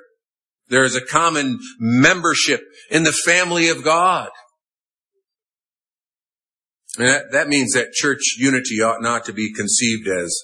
there 0.68 0.84
is 0.84 0.96
a 0.96 1.04
common 1.04 1.58
membership 1.78 2.62
in 2.90 3.04
the 3.04 3.16
family 3.24 3.68
of 3.68 3.84
God. 3.84 4.30
And 6.98 7.06
that, 7.06 7.32
that 7.32 7.48
means 7.48 7.72
that 7.72 7.92
church 7.92 8.20
unity 8.38 8.82
ought 8.82 9.02
not 9.02 9.24
to 9.26 9.32
be 9.32 9.52
conceived 9.52 10.08
as, 10.08 10.36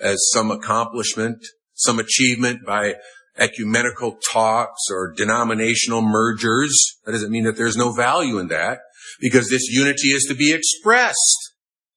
as 0.00 0.30
some 0.32 0.50
accomplishment, 0.50 1.38
some 1.74 1.98
achievement 1.98 2.64
by 2.66 2.94
ecumenical 3.38 4.18
talks 4.32 4.80
or 4.90 5.12
denominational 5.16 6.02
mergers. 6.02 6.74
That 7.04 7.12
doesn't 7.12 7.30
mean 7.30 7.44
that 7.44 7.56
there's 7.56 7.76
no 7.76 7.92
value 7.92 8.38
in 8.38 8.48
that 8.48 8.78
because 9.20 9.50
this 9.50 9.68
unity 9.68 10.08
is 10.08 10.24
to 10.28 10.34
be 10.34 10.52
expressed. 10.52 11.52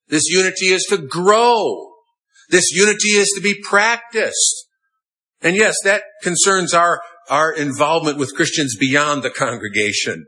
This 0.07 0.23
unity 0.27 0.67
is 0.67 0.85
to 0.89 0.97
grow. 0.97 1.91
This 2.49 2.71
unity 2.71 3.09
is 3.09 3.31
to 3.35 3.41
be 3.41 3.55
practiced. 3.63 4.67
And 5.41 5.55
yes, 5.55 5.75
that 5.83 6.03
concerns 6.21 6.73
our 6.73 7.01
our 7.29 7.51
involvement 7.51 8.17
with 8.17 8.35
Christians 8.35 8.75
beyond 8.79 9.23
the 9.23 9.29
congregation. 9.29 10.25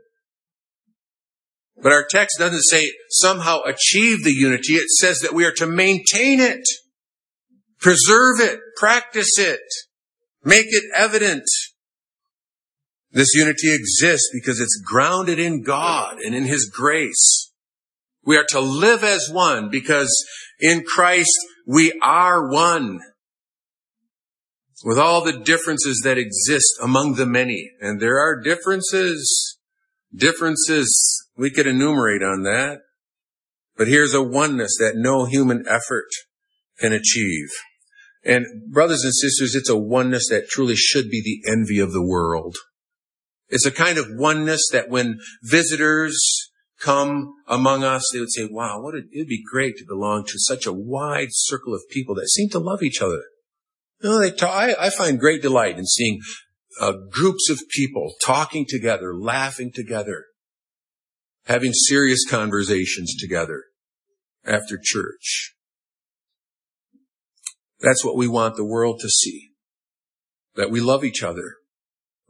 But 1.82 1.92
our 1.92 2.06
text 2.08 2.38
doesn't 2.38 2.62
say 2.62 2.90
somehow 3.10 3.60
achieve 3.62 4.24
the 4.24 4.32
unity. 4.32 4.74
It 4.74 4.88
says 4.88 5.20
that 5.20 5.34
we 5.34 5.44
are 5.44 5.52
to 5.52 5.66
maintain 5.66 6.40
it, 6.40 6.64
preserve 7.78 8.40
it, 8.40 8.60
practice 8.76 9.38
it, 9.38 9.60
make 10.44 10.66
it 10.68 10.84
evident. 10.94 11.44
This 13.12 13.34
unity 13.34 13.72
exists 13.72 14.28
because 14.32 14.60
it's 14.60 14.80
grounded 14.84 15.38
in 15.38 15.62
God 15.62 16.18
and 16.18 16.34
in 16.34 16.44
His 16.44 16.70
grace. 16.70 17.52
We 18.24 18.36
are 18.36 18.46
to 18.48 18.60
live 18.60 19.04
as 19.04 19.30
one 19.30 19.68
because 19.70 20.12
in 20.58 20.82
Christ 20.82 21.38
we 21.66 21.98
are 22.02 22.50
one 22.50 23.00
with 24.86 25.00
all 25.00 25.24
the 25.24 25.36
differences 25.36 26.02
that 26.04 26.16
exist 26.16 26.78
among 26.80 27.14
the 27.14 27.26
many. 27.26 27.72
And 27.80 28.00
there 28.00 28.20
are 28.20 28.40
differences, 28.40 29.58
differences 30.14 31.26
we 31.36 31.50
could 31.50 31.66
enumerate 31.66 32.22
on 32.22 32.44
that. 32.44 32.82
But 33.76 33.88
here's 33.88 34.14
a 34.14 34.22
oneness 34.22 34.76
that 34.78 34.92
no 34.94 35.24
human 35.24 35.64
effort 35.68 36.06
can 36.78 36.92
achieve. 36.92 37.48
And 38.24 38.46
brothers 38.70 39.02
and 39.02 39.12
sisters, 39.12 39.56
it's 39.56 39.68
a 39.68 39.76
oneness 39.76 40.28
that 40.30 40.48
truly 40.48 40.76
should 40.76 41.10
be 41.10 41.20
the 41.20 41.50
envy 41.50 41.80
of 41.80 41.92
the 41.92 42.06
world. 42.06 42.56
It's 43.48 43.66
a 43.66 43.72
kind 43.72 43.98
of 43.98 44.06
oneness 44.10 44.68
that 44.70 44.88
when 44.88 45.18
visitors 45.42 46.16
come 46.78 47.34
among 47.48 47.82
us, 47.82 48.08
they 48.12 48.20
would 48.20 48.32
say, 48.32 48.46
wow, 48.48 48.80
what 48.80 48.94
it'd 48.94 49.26
be 49.26 49.42
great 49.52 49.78
to 49.78 49.84
belong 49.84 50.24
to 50.26 50.34
such 50.36 50.64
a 50.64 50.72
wide 50.72 51.30
circle 51.32 51.74
of 51.74 51.82
people 51.90 52.14
that 52.14 52.28
seem 52.28 52.50
to 52.50 52.60
love 52.60 52.84
each 52.84 53.02
other. 53.02 53.24
No, 54.02 54.18
they 54.18 54.30
talk, 54.30 54.50
I, 54.50 54.74
I 54.78 54.90
find 54.90 55.18
great 55.18 55.42
delight 55.42 55.78
in 55.78 55.86
seeing 55.86 56.20
uh, 56.80 56.92
groups 57.10 57.48
of 57.50 57.60
people 57.70 58.14
talking 58.22 58.66
together, 58.68 59.14
laughing 59.14 59.72
together, 59.74 60.26
having 61.46 61.72
serious 61.72 62.24
conversations 62.28 63.14
together 63.18 63.64
after 64.44 64.78
church. 64.80 65.54
That's 67.80 68.04
what 68.04 68.16
we 68.16 68.28
want 68.28 68.56
the 68.56 68.64
world 68.64 69.00
to 69.00 69.08
see. 69.08 69.50
That 70.54 70.70
we 70.70 70.80
love 70.80 71.04
each 71.04 71.22
other. 71.22 71.56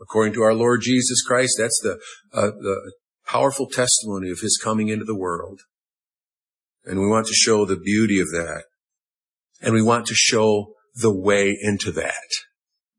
According 0.00 0.34
to 0.34 0.42
our 0.42 0.54
Lord 0.54 0.80
Jesus 0.82 1.22
Christ, 1.22 1.54
that's 1.58 1.80
the, 1.82 1.98
uh, 2.32 2.50
the 2.50 2.92
powerful 3.26 3.68
testimony 3.68 4.30
of 4.30 4.40
His 4.40 4.60
coming 4.62 4.88
into 4.88 5.04
the 5.04 5.16
world. 5.16 5.60
And 6.84 7.00
we 7.00 7.06
want 7.06 7.26
to 7.26 7.34
show 7.34 7.64
the 7.64 7.76
beauty 7.78 8.20
of 8.20 8.28
that. 8.28 8.64
And 9.60 9.74
we 9.74 9.82
want 9.82 10.06
to 10.06 10.14
show 10.14 10.74
the 10.96 11.14
way 11.14 11.56
into 11.60 11.92
that, 11.92 12.28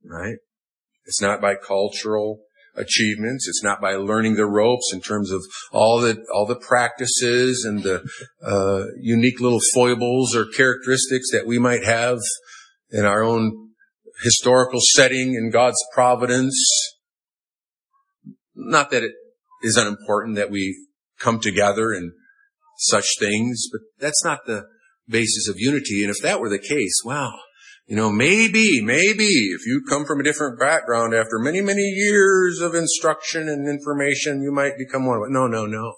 right? 0.03 0.37
It's 1.05 1.21
not 1.21 1.41
by 1.41 1.55
cultural 1.55 2.41
achievements. 2.75 3.47
It's 3.47 3.63
not 3.63 3.81
by 3.81 3.95
learning 3.95 4.35
the 4.35 4.45
ropes 4.45 4.91
in 4.93 5.01
terms 5.01 5.31
of 5.31 5.43
all 5.71 5.99
the 5.99 6.23
all 6.33 6.45
the 6.45 6.59
practices 6.59 7.65
and 7.67 7.83
the 7.83 8.07
uh, 8.43 8.85
unique 8.99 9.39
little 9.39 9.61
foibles 9.73 10.35
or 10.35 10.45
characteristics 10.45 11.31
that 11.31 11.47
we 11.47 11.57
might 11.57 11.83
have 11.83 12.19
in 12.91 13.03
our 13.05 13.23
own 13.23 13.69
historical 14.23 14.79
setting 14.95 15.33
in 15.33 15.49
God's 15.49 15.83
providence. 15.93 16.55
Not 18.55 18.91
that 18.91 19.03
it 19.03 19.13
is 19.63 19.77
unimportant 19.77 20.35
that 20.35 20.51
we 20.51 20.87
come 21.19 21.39
together 21.39 21.91
and 21.91 22.11
such 22.77 23.05
things, 23.19 23.67
but 23.71 23.81
that's 23.99 24.23
not 24.23 24.45
the 24.45 24.65
basis 25.07 25.47
of 25.49 25.55
unity. 25.57 26.03
And 26.03 26.11
if 26.11 26.21
that 26.21 26.39
were 26.39 26.49
the 26.49 26.59
case, 26.59 27.01
wow, 27.03 27.33
you 27.87 27.95
know, 27.95 28.11
maybe, 28.11 28.81
maybe 28.81 29.23
if 29.23 29.65
you 29.65 29.81
come 29.87 30.05
from 30.05 30.19
a 30.19 30.23
different 30.23 30.59
background 30.59 31.13
after 31.13 31.39
many, 31.39 31.61
many 31.61 31.83
years 31.83 32.59
of 32.59 32.75
instruction 32.75 33.47
and 33.47 33.69
information, 33.69 34.41
you 34.41 34.51
might 34.51 34.77
become 34.77 35.05
one 35.05 35.17
of. 35.17 35.23
No, 35.29 35.47
no, 35.47 35.65
no. 35.65 35.93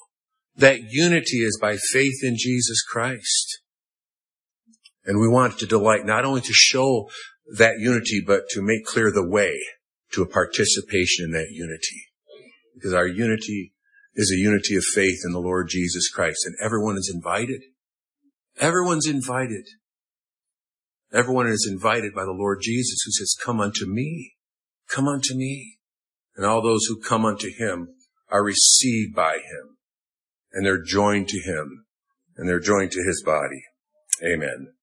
That 0.55 0.81
unity 0.91 1.37
is 1.37 1.57
by 1.59 1.77
faith 1.91 2.19
in 2.21 2.35
Jesus 2.37 2.83
Christ. 2.83 3.61
And 5.03 5.19
we 5.19 5.27
want 5.27 5.57
to 5.59 5.65
delight 5.65 6.05
not 6.05 6.25
only 6.25 6.41
to 6.41 6.53
show 6.53 7.09
that 7.57 7.79
unity, 7.79 8.21
but 8.25 8.43
to 8.51 8.61
make 8.61 8.85
clear 8.85 9.11
the 9.11 9.27
way 9.27 9.59
to 10.11 10.21
a 10.21 10.27
participation 10.27 11.25
in 11.25 11.31
that 11.31 11.47
unity. 11.49 12.05
Because 12.75 12.93
our 12.93 13.07
unity 13.07 13.73
is 14.13 14.31
a 14.31 14.39
unity 14.39 14.75
of 14.75 14.83
faith 14.83 15.21
in 15.25 15.31
the 15.31 15.39
Lord 15.39 15.69
Jesus 15.69 16.07
Christ. 16.09 16.45
And 16.45 16.55
everyone 16.63 16.97
is 16.97 17.11
invited. 17.11 17.63
Everyone's 18.59 19.07
invited. 19.07 19.65
Everyone 21.13 21.47
is 21.47 21.67
invited 21.69 22.13
by 22.13 22.23
the 22.23 22.31
Lord 22.31 22.59
Jesus 22.61 22.99
who 23.03 23.11
says, 23.11 23.35
come 23.43 23.59
unto 23.59 23.85
me. 23.87 24.33
Come 24.89 25.07
unto 25.07 25.35
me. 25.35 25.77
And 26.35 26.45
all 26.45 26.61
those 26.61 26.85
who 26.87 27.01
come 27.01 27.25
unto 27.25 27.49
him 27.57 27.89
are 28.29 28.43
received 28.43 29.15
by 29.15 29.33
him 29.33 29.77
and 30.53 30.65
they're 30.65 30.81
joined 30.81 31.27
to 31.29 31.39
him 31.39 31.85
and 32.37 32.47
they're 32.47 32.59
joined 32.59 32.91
to 32.91 33.03
his 33.05 33.23
body. 33.25 33.63
Amen. 34.23 34.73